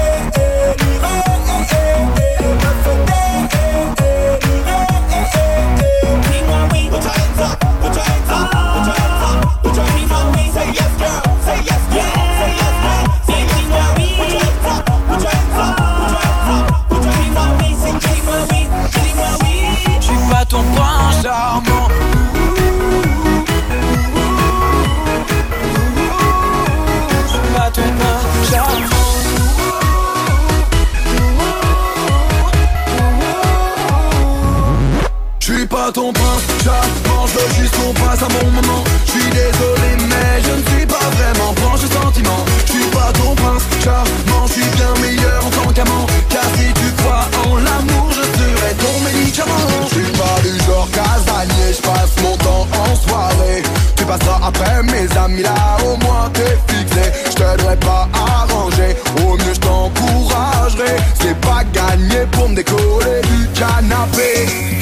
pas 36.13 36.19
prince 36.19 36.63
charmant, 36.63 37.27
je 37.27 37.39
veux 37.39 37.61
juste 37.61 37.75
qu'on 37.75 37.93
passe 37.93 38.21
un 38.23 38.27
bon 38.27 38.51
moment. 38.51 38.83
Je 39.05 39.11
suis 39.11 39.29
désolé, 39.29 39.89
mais 40.09 40.41
je 40.43 40.51
ne 40.51 40.77
suis 40.77 40.85
pas 40.85 41.09
vraiment 41.17 41.53
branché 41.53 41.87
sentiment. 41.87 42.45
Je 42.65 42.71
suis 42.71 42.85
pas 42.91 43.11
ton 43.13 43.35
prince 43.35 43.63
charmant, 43.83 44.47
je 44.47 44.53
suis 44.53 44.69
bien 44.75 44.93
meilleur 45.01 45.45
en 45.45 45.49
tant 45.49 45.73
qu'amant. 45.73 46.05
Car 46.29 46.43
si 46.55 46.73
tu 46.73 46.91
crois 47.01 47.25
en 47.45 47.55
l'amour, 47.57 48.09
je 48.11 48.21
serai 48.21 48.73
ton 48.83 48.99
médicament. 49.05 49.87
Je 49.89 49.95
suis 49.95 50.11
pas 50.13 50.37
du 50.43 50.65
genre 50.65 50.87
casanier, 50.91 51.73
je 51.75 51.81
passe 51.81 52.13
mon 52.23 52.37
temps 52.37 52.67
en 52.85 52.95
soirée. 52.95 53.63
Tu 53.95 54.05
passeras 54.05 54.39
après 54.43 54.83
mes 54.83 55.17
amis 55.17 55.43
là, 55.43 55.77
au 55.85 55.97
moins 55.97 56.29
t'es 56.33 56.57
fixé. 56.67 57.11
Je 57.29 57.35
t'aiderai 57.35 57.75
pas 57.77 58.07
à 58.13 58.45
ranger, 58.51 58.95
au 59.23 59.37
mieux 59.37 59.53
je 59.53 59.59
t'encouragerai. 59.59 60.95
C'est 61.21 61.39
pas 61.41 61.63
gagné 61.73 62.25
pour 62.31 62.49
me 62.49 62.55
décoller 62.55 63.21
du 63.31 63.47
canapé. 63.59 64.80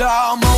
Prince 0.00 0.08
charmant. 0.08 0.49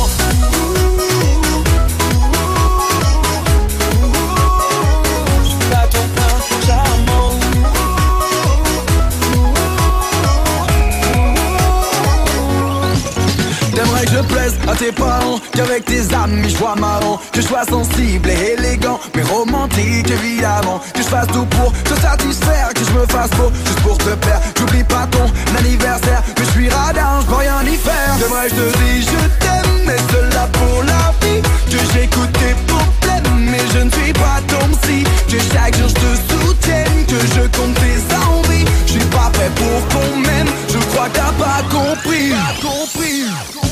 Parents 14.91 15.39
Qu'avec 15.53 15.85
tes 15.85 16.13
amis 16.13 16.49
je 16.49 16.57
vois 16.57 16.75
marrant. 16.75 17.19
Que 17.31 17.41
je 17.41 17.47
sois 17.47 17.65
sensible 17.65 18.29
et 18.29 18.55
élégant 18.57 18.99
Mais 19.15 19.23
romantique 19.23 20.09
évidemment. 20.09 20.81
Que 20.93 21.01
je 21.01 21.07
fasse 21.07 21.27
tout 21.27 21.45
pour 21.45 21.71
te 21.83 21.99
satisfaire 22.01 22.69
Que 22.73 22.83
je 22.83 22.91
me 22.91 23.05
fasse 23.07 23.29
beau 23.31 23.51
juste 23.65 23.81
pour 23.81 23.97
te 23.97 24.13
plaire. 24.15 24.41
J'oublie 24.57 24.83
pas 24.83 25.07
ton 25.11 25.25
anniversaire 25.57 26.23
Que 26.35 26.43
je 26.43 26.49
suis 26.51 26.69
radin, 26.69 27.21
je 27.27 27.35
rien 27.35 27.61
y 27.63 27.75
faire. 27.75 28.17
Que 28.19 28.49
je 28.49 28.55
te 28.55 28.77
dise 28.77 29.05
je 29.05 29.45
t'aime 29.45 29.85
Mais 29.85 29.97
cela 30.11 30.47
pour 30.53 30.83
la 30.83 31.13
vie. 31.21 31.41
Que 31.69 31.77
j'écoute 31.93 32.31
tes 32.33 32.55
problèmes 32.67 33.49
Mais 33.51 33.63
je 33.73 33.79
ne 33.79 33.91
suis 33.91 34.13
pas 34.13 34.39
ton 34.47 34.67
psy. 34.81 35.03
Que 35.29 35.37
chaque 35.53 35.77
jour 35.77 35.89
je 35.89 35.93
te 35.93 36.33
soutienne 36.33 37.05
Que 37.07 37.19
je 37.35 37.41
compte 37.57 37.75
tes 37.75 38.15
envies. 38.15 38.65
Je 38.85 38.91
suis 38.91 39.05
pas 39.05 39.29
prêt 39.31 39.51
pour 39.55 39.87
qu'on 39.89 40.17
m'aime 40.17 40.47
Je 40.69 40.77
crois 40.91 41.07
que 41.09 41.15
t'as 41.15 41.31
pas 41.33 41.61
compris. 41.69 42.33
Compris 42.61 43.62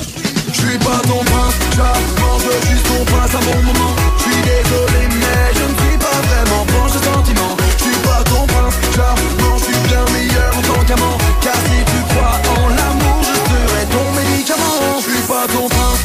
je 0.61 0.67
suis 0.67 0.77
pas 0.77 1.01
ton 1.07 1.23
prince, 1.23 1.55
veux 2.45 2.69
juste 2.69 2.87
qu'on 2.87 3.03
passe 3.05 3.33
un 3.35 3.39
bon 3.39 3.61
moment. 3.63 3.95
Je 4.17 4.23
suis 4.23 4.41
désolé, 4.41 5.07
mais 5.19 5.53
je 5.55 5.63
ne 5.63 5.75
suis 5.79 5.97
pas 5.97 6.17
vraiment 6.29 6.65
branché 6.65 6.99
sentiment. 6.99 7.55
Je 7.77 7.83
suis 7.83 7.99
pas 8.01 8.23
ton 8.23 8.45
prince, 8.45 8.75
charmant, 8.95 9.57
je 9.57 9.63
suis 9.63 9.79
bien 9.87 10.05
meilleur 10.13 10.51
en 10.57 10.61
tant 10.61 10.83
qu'amant. 10.85 11.17
Car 11.41 11.55
si 11.55 11.77
tu 11.91 11.99
crois 12.09 12.37
en 12.57 12.67
l'amour, 12.69 13.19
je 13.21 13.35
serai 13.49 13.85
ton 13.89 14.05
médicament. 14.19 14.99
Je 14.99 15.09
suis 15.09 15.23
pas 15.27 15.47
ton 15.47 15.67
prince, 15.67 15.99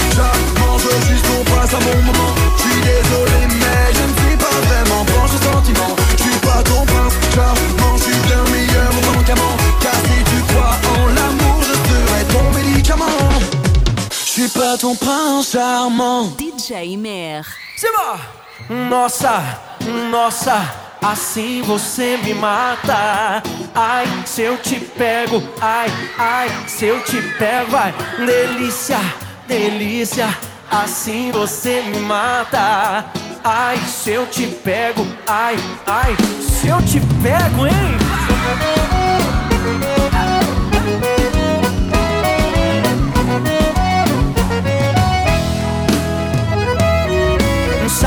veux 0.85 1.01
juste 1.11 1.27
qu'on 1.29 1.45
passe 1.45 1.75
un 1.75 1.79
bon 1.79 2.03
moment. 2.03 2.35
Je 2.57 2.63
suis 2.63 2.81
désolé, 2.81 3.26
Pas 14.67 14.77
ton 14.77 14.97
prince 14.97 15.53
charmant. 15.53 16.35
DJ 16.37 16.97
Mer. 16.97 17.47
Simba! 17.77 18.19
Nossa, 18.69 19.61
nossa, 20.11 20.75
assim 21.01 21.63
você 21.63 22.17
me 22.17 22.35
mata. 22.35 23.45
Ai, 23.73 24.07
se 24.27 24.43
eu 24.43 24.59
te 24.59 24.81
pego, 24.81 25.41
ai, 25.61 25.89
ai, 26.19 26.49
se 26.67 26.87
eu 26.87 27.01
te 27.05 27.23
pego, 27.39 27.77
ai, 27.77 27.95
delícia, 28.19 28.99
delícia, 29.47 30.37
assim 30.69 31.31
você 31.31 31.83
me 31.83 32.01
mata. 32.01 33.05
ai, 33.45 33.79
se 33.87 34.11
eu 34.11 34.27
te 34.27 34.49
pego, 34.49 35.07
ai, 35.29 35.55
ai, 35.87 36.17
se 36.41 36.67
eu 36.67 36.83
te 36.83 36.99
pego, 37.23 37.69
hein? 37.69 38.06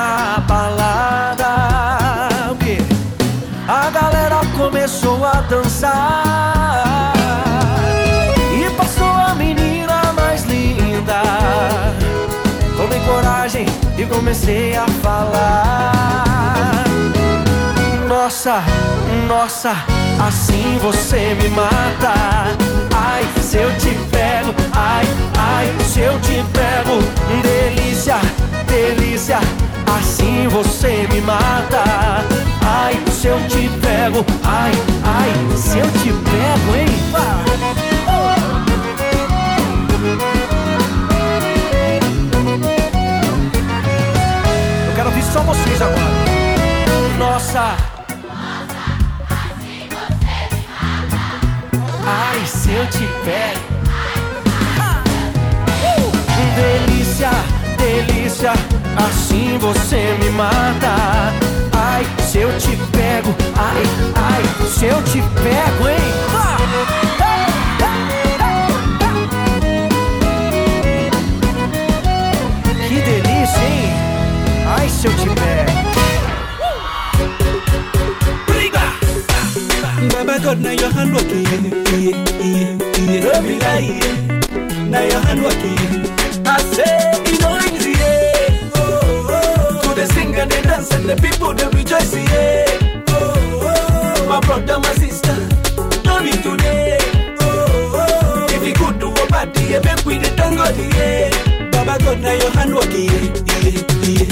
na 0.00 0.40
balada? 0.48 1.54
A 3.68 3.90
galera 3.90 4.40
começou 4.56 5.24
a 5.24 5.42
dançar 5.42 7.12
e 8.52 8.68
passou 8.76 9.06
a 9.06 9.34
menina 9.34 10.12
mais 10.14 10.44
linda. 10.44 11.22
Tomei 12.76 13.00
coragem 13.00 13.66
e 13.96 14.06
comecei 14.06 14.76
a 14.76 14.86
falar. 15.02 16.84
Nossa, 18.08 18.62
nossa, 19.28 19.72
assim 20.26 20.78
você 20.82 21.36
me 21.40 21.48
mata. 21.50 22.14
Ai, 22.92 23.24
se 23.40 23.58
eu 23.58 23.70
te 23.76 23.94
pego, 24.10 24.52
ai, 24.72 25.06
ai, 25.38 25.72
se 25.84 26.00
eu 26.00 26.18
te 26.20 26.44
pego, 26.52 26.98
delícia, 27.42 28.16
delícia, 28.66 29.38
assim 29.96 30.48
você 30.48 31.06
me 31.12 31.20
mata. 31.20 31.84
Ai, 32.62 33.02
se 33.10 33.26
eu 33.26 33.38
te 33.48 33.68
pego, 33.80 34.24
ai, 34.44 34.72
ai, 35.04 35.56
se 35.56 35.78
eu 35.78 35.86
te 35.90 36.12
pego, 36.12 36.76
hein? 36.76 36.86
Eu 44.88 44.94
quero 44.94 45.08
ouvir 45.08 45.24
só 45.24 45.40
vocês 45.40 45.82
agora. 45.82 46.00
Nossa. 47.18 47.76
Ai, 52.06 52.46
se 52.46 52.72
eu 52.72 52.86
te 52.86 53.06
pego. 53.24 53.60
Uh! 55.82 56.10
Delícia, 56.56 57.30
delícia, 57.80 58.52
assim 58.96 59.58
você 59.58 60.16
me 60.22 60.30
mata. 60.30 61.32
Ai, 61.76 62.06
se 62.28 62.38
eu 62.38 62.50
te 62.58 62.76
pego, 62.92 63.34
ai, 63.56 63.82
ai, 64.14 64.42
se 64.68 64.86
eu 64.86 65.02
te 65.02 65.22
pego, 65.42 65.88
hein? 65.88 65.96
Que 72.88 73.00
delícia, 73.00 73.62
hein? 73.62 73.92
Ai, 74.78 74.88
se 74.88 75.06
eu 75.06 75.12
te 75.14 75.28
pego. 75.28 75.80
Baba 80.12 80.38
God, 80.38 80.58
now 80.60 80.70
your 80.70 80.90
hand 80.90 81.14
working, 81.14 81.44
yeah, 81.44 81.60
yeah, 81.98 82.14
yeah. 82.40 82.80
Yeah. 83.10 84.10
Now 84.88 85.02
your 85.02 85.20
hand. 85.20 85.40
I 86.46 86.58
say 86.74 86.99
and 90.40 90.50
the 90.50 90.62
dance 90.62 90.90
and 90.94 91.04
the 91.08 91.16
people 91.16 91.52
they 91.54 91.66
rejoice, 91.76 92.14
yeah. 92.14 93.04
Oh, 93.08 93.60
oh. 93.62 94.28
My 94.28 94.40
brother, 94.40 94.78
my 94.78 94.92
sister, 94.94 95.36
don't 96.02 96.24
be 96.24 96.32
today. 96.32 96.98
Oh, 97.40 97.92
oh. 97.94 98.46
If 98.50 98.66
you 98.66 98.74
good 98.74 99.00
to 99.00 99.08
a 99.08 99.26
party, 99.26 99.62
yeah, 99.64 99.80
make 99.84 100.04
we 100.04 100.18
the 100.18 100.28
thank 100.36 100.56
God, 100.56 100.76
yeah. 100.96 101.70
Baba 101.70 102.02
God, 102.02 102.20
now 102.20 102.32
your 102.32 102.50
hand 102.50 102.74
working, 102.74 103.04
yeah, 103.04 103.28
yeah, 103.64 103.80
yeah, 104.06 104.24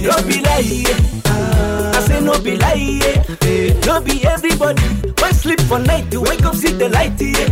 yeah. 0.00 0.12
Don't 0.12 0.26
be 0.26 0.40
lying, 0.40 0.86
yeah. 0.86 1.92
I 1.96 2.00
say 2.06 2.20
no 2.20 2.38
be 2.40 2.56
lie, 2.56 2.74
yeah. 2.74 3.80
No 3.86 4.00
be 4.00 4.24
everybody. 4.24 4.82
When 5.20 5.34
sleep 5.34 5.60
for 5.62 5.78
night, 5.78 6.12
you 6.12 6.22
wake 6.22 6.44
up, 6.44 6.54
see 6.54 6.72
the 6.72 6.88
light, 6.88 7.20
yeah. 7.20 7.48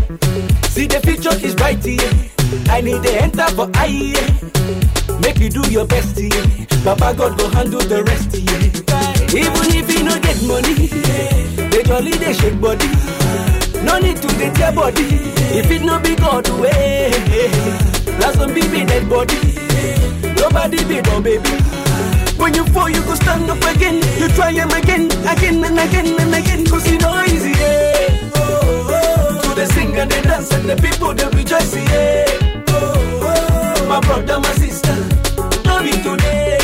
See 0.68 0.86
the 0.86 1.00
future 1.04 1.34
is 1.44 1.54
bright, 1.54 1.84
yeah. 1.84 2.72
I 2.72 2.80
need 2.80 3.02
the 3.02 3.12
enter 3.20 3.46
for 3.54 3.68
eye, 3.74 4.14
yeah. 4.14 5.18
Make 5.20 5.38
you 5.40 5.50
do 5.50 5.68
your 5.70 5.86
best, 5.86 6.16
yeah. 6.18 6.64
Baba 6.88 7.12
God 7.12 7.36
go 7.38 7.48
handle 7.50 7.80
the 7.84 8.02
rest, 8.04 8.32
yeah. 8.32 9.36
Even 9.36 9.68
if 9.76 9.92
you 9.92 10.04
no 10.08 10.16
get 10.24 10.40
money, 10.48 10.88
yeah. 10.88 11.68
They 11.68 11.82
jolly, 11.82 12.12
they 12.16 12.32
shake 12.32 12.58
body. 12.58 12.88
No 13.84 13.98
need 14.00 14.16
to 14.24 14.28
dey 14.40 14.48
tear 14.56 14.72
body. 14.72 15.04
If 15.52 15.70
it 15.70 15.82
no 15.82 16.00
be 16.00 16.16
God 16.16 16.48
way, 16.56 17.12
that's 18.16 18.38
be 18.38 18.62
baby 18.64 18.86
dead 18.86 19.04
body. 19.06 19.36
Nobody 20.40 20.80
be 20.88 21.02
no 21.02 21.20
baby. 21.20 21.50
When 22.40 22.54
you 22.54 22.64
fall, 22.72 22.88
you 22.88 23.02
go 23.04 23.14
stand 23.16 23.50
up 23.50 23.60
again. 23.68 23.96
You 24.16 24.28
try 24.32 24.52
him 24.52 24.70
again, 24.70 25.12
again 25.28 25.62
and 25.62 25.78
again 25.78 26.18
and 26.18 26.34
again. 26.34 26.64
Cause 26.64 26.90
you 26.90 26.96
know 26.96 27.22
easy, 27.28 27.50
yeah. 27.50 28.32
Oh, 28.34 28.88
oh. 28.88 29.40
To 29.42 29.54
the 29.54 29.66
sing 29.74 29.94
and 29.94 30.10
the 30.10 30.22
dance 30.22 30.50
and 30.52 30.64
the 30.66 30.76
people 30.80 31.12
they 31.12 31.28
rejoice, 31.36 31.76
yeah. 31.76 32.64
Oh, 32.72 33.76
oh. 33.76 33.86
My 33.86 34.00
brother, 34.00 34.40
my 34.40 34.52
sister, 34.56 34.96
don't 35.64 35.84
today. 36.02 36.57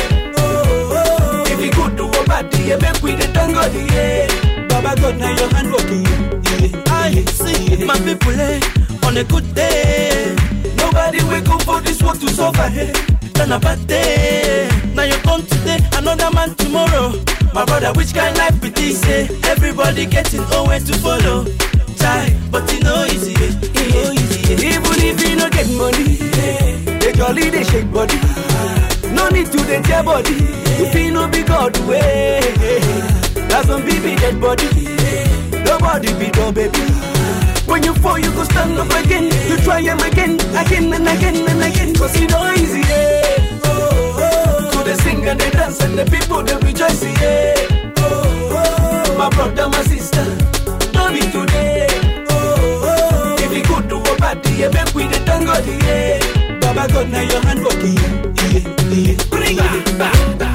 If 1.67 1.75
good 1.75 1.97
to 1.97 2.05
a 2.05 2.67
yeah, 2.67 2.77
make 2.77 3.01
we 3.01 3.15
the 3.15 3.25
thank 3.33 3.55
God, 3.55 3.73
yeah. 3.73 4.67
Baba 4.69 4.93
God, 5.01 5.17
now 5.17 5.31
your 5.35 5.49
hand 5.49 5.71
working, 5.71 6.05
yeah. 6.05 6.93
I 6.93 7.25
see 7.25 7.83
my 7.83 7.97
people, 8.05 8.39
eh, 8.39 8.59
on 9.03 9.17
a 9.17 9.23
good 9.23 9.55
day. 9.55 10.35
Nobody 10.77 11.23
wake 11.23 11.49
up 11.49 11.63
for 11.63 11.81
this 11.81 12.03
world 12.03 12.21
to 12.21 12.29
suffer, 12.29 12.69
eh. 12.69 12.93
Then 13.33 13.51
a 13.51 13.59
bad 13.59 13.87
day. 13.87 14.69
Now 14.93 15.03
you 15.03 15.15
come 15.25 15.41
today, 15.41 15.79
another 15.93 16.29
man 16.35 16.53
tomorrow. 16.53 17.13
My 17.53 17.65
brother, 17.65 17.93
which 17.93 18.13
kind 18.13 18.37
life 18.37 18.61
be 18.61 18.69
this? 18.69 19.03
Eh? 19.05 19.27
Everybody 19.49 20.05
getting 20.05 20.47
nowhere 20.49 20.79
to 20.81 20.93
follow. 20.99 21.45
Try, 21.97 22.29
but 22.51 22.71
you 22.71 22.81
know 22.81 23.05
easy, 23.05 23.33
eh? 23.33 24.13
easy. 24.13 24.53
eh? 24.53 24.75
Even 24.75 24.97
if 25.01 25.17
you 25.27 25.35
no 25.35 25.49
get 25.49 25.67
money, 25.71 26.17
eh, 26.45 26.99
they 26.99 27.11
jolly 27.13 27.49
they 27.49 27.63
shake 27.63 27.91
body. 27.91 28.19
No 29.15 29.29
need 29.29 29.51
to 29.51 29.57
dey 29.65 29.81
tear 29.81 30.03
body. 30.03 30.35
You 30.77 31.11
no 31.11 31.27
be 31.27 31.43
God 31.43 31.77
way, 31.87 32.39
that's 33.49 33.67
some 33.67 33.81
baby 33.85 34.15
dead 34.15 34.39
body. 34.41 34.67
Nobody 35.63 36.11
be 36.19 36.29
no 36.37 36.51
baby. 36.51 36.79
When 37.65 37.83
you 37.83 37.93
fall, 37.95 38.19
you 38.19 38.31
go 38.31 38.43
stand 38.43 38.77
up 38.77 38.89
again. 39.03 39.25
You 39.49 39.57
try 39.63 39.81
him 39.81 39.99
again, 39.99 40.35
again 40.55 40.93
and 40.93 41.07
again 41.07 41.47
and 41.49 41.63
again. 41.63 41.95
Cause 41.95 42.19
you 42.19 42.27
know 42.27 42.51
easy, 42.53 42.79
yeah. 42.81 43.59
Oh, 43.63 44.17
oh. 44.21 44.71
To 44.71 44.83
the 44.83 44.95
sing 45.01 45.25
and 45.27 45.39
the 45.39 45.49
dance 45.51 45.81
and 45.81 45.97
the 45.97 46.05
people 46.05 46.43
they 46.43 46.55
rejoice, 46.57 47.03
yeah. 47.03 47.93
Oh, 47.97 48.51
oh. 48.51 49.17
My 49.17 49.29
brother, 49.29 49.67
my 49.69 49.81
sister, 49.83 50.23
don't 50.91 51.15
today. 51.31 51.87
Oh, 52.29 52.83
oh. 52.85 53.35
If 53.39 53.51
you 53.55 53.63
good 53.63 53.89
to 53.89 53.97
a 53.97 54.15
party, 54.17 54.51
yeah, 54.53 54.69
make 54.69 54.93
we 54.93 55.07
the 55.07 55.19
thank 55.25 55.45
God, 55.47 55.65
yeah. 55.65 56.59
Baba 56.59 56.91
God, 56.93 57.09
now 57.09 57.21
your 57.21 57.41
hand 57.41 57.63
working. 57.63 58.24
Bring 58.85 59.57
it 59.57 59.97
back, 59.97 60.54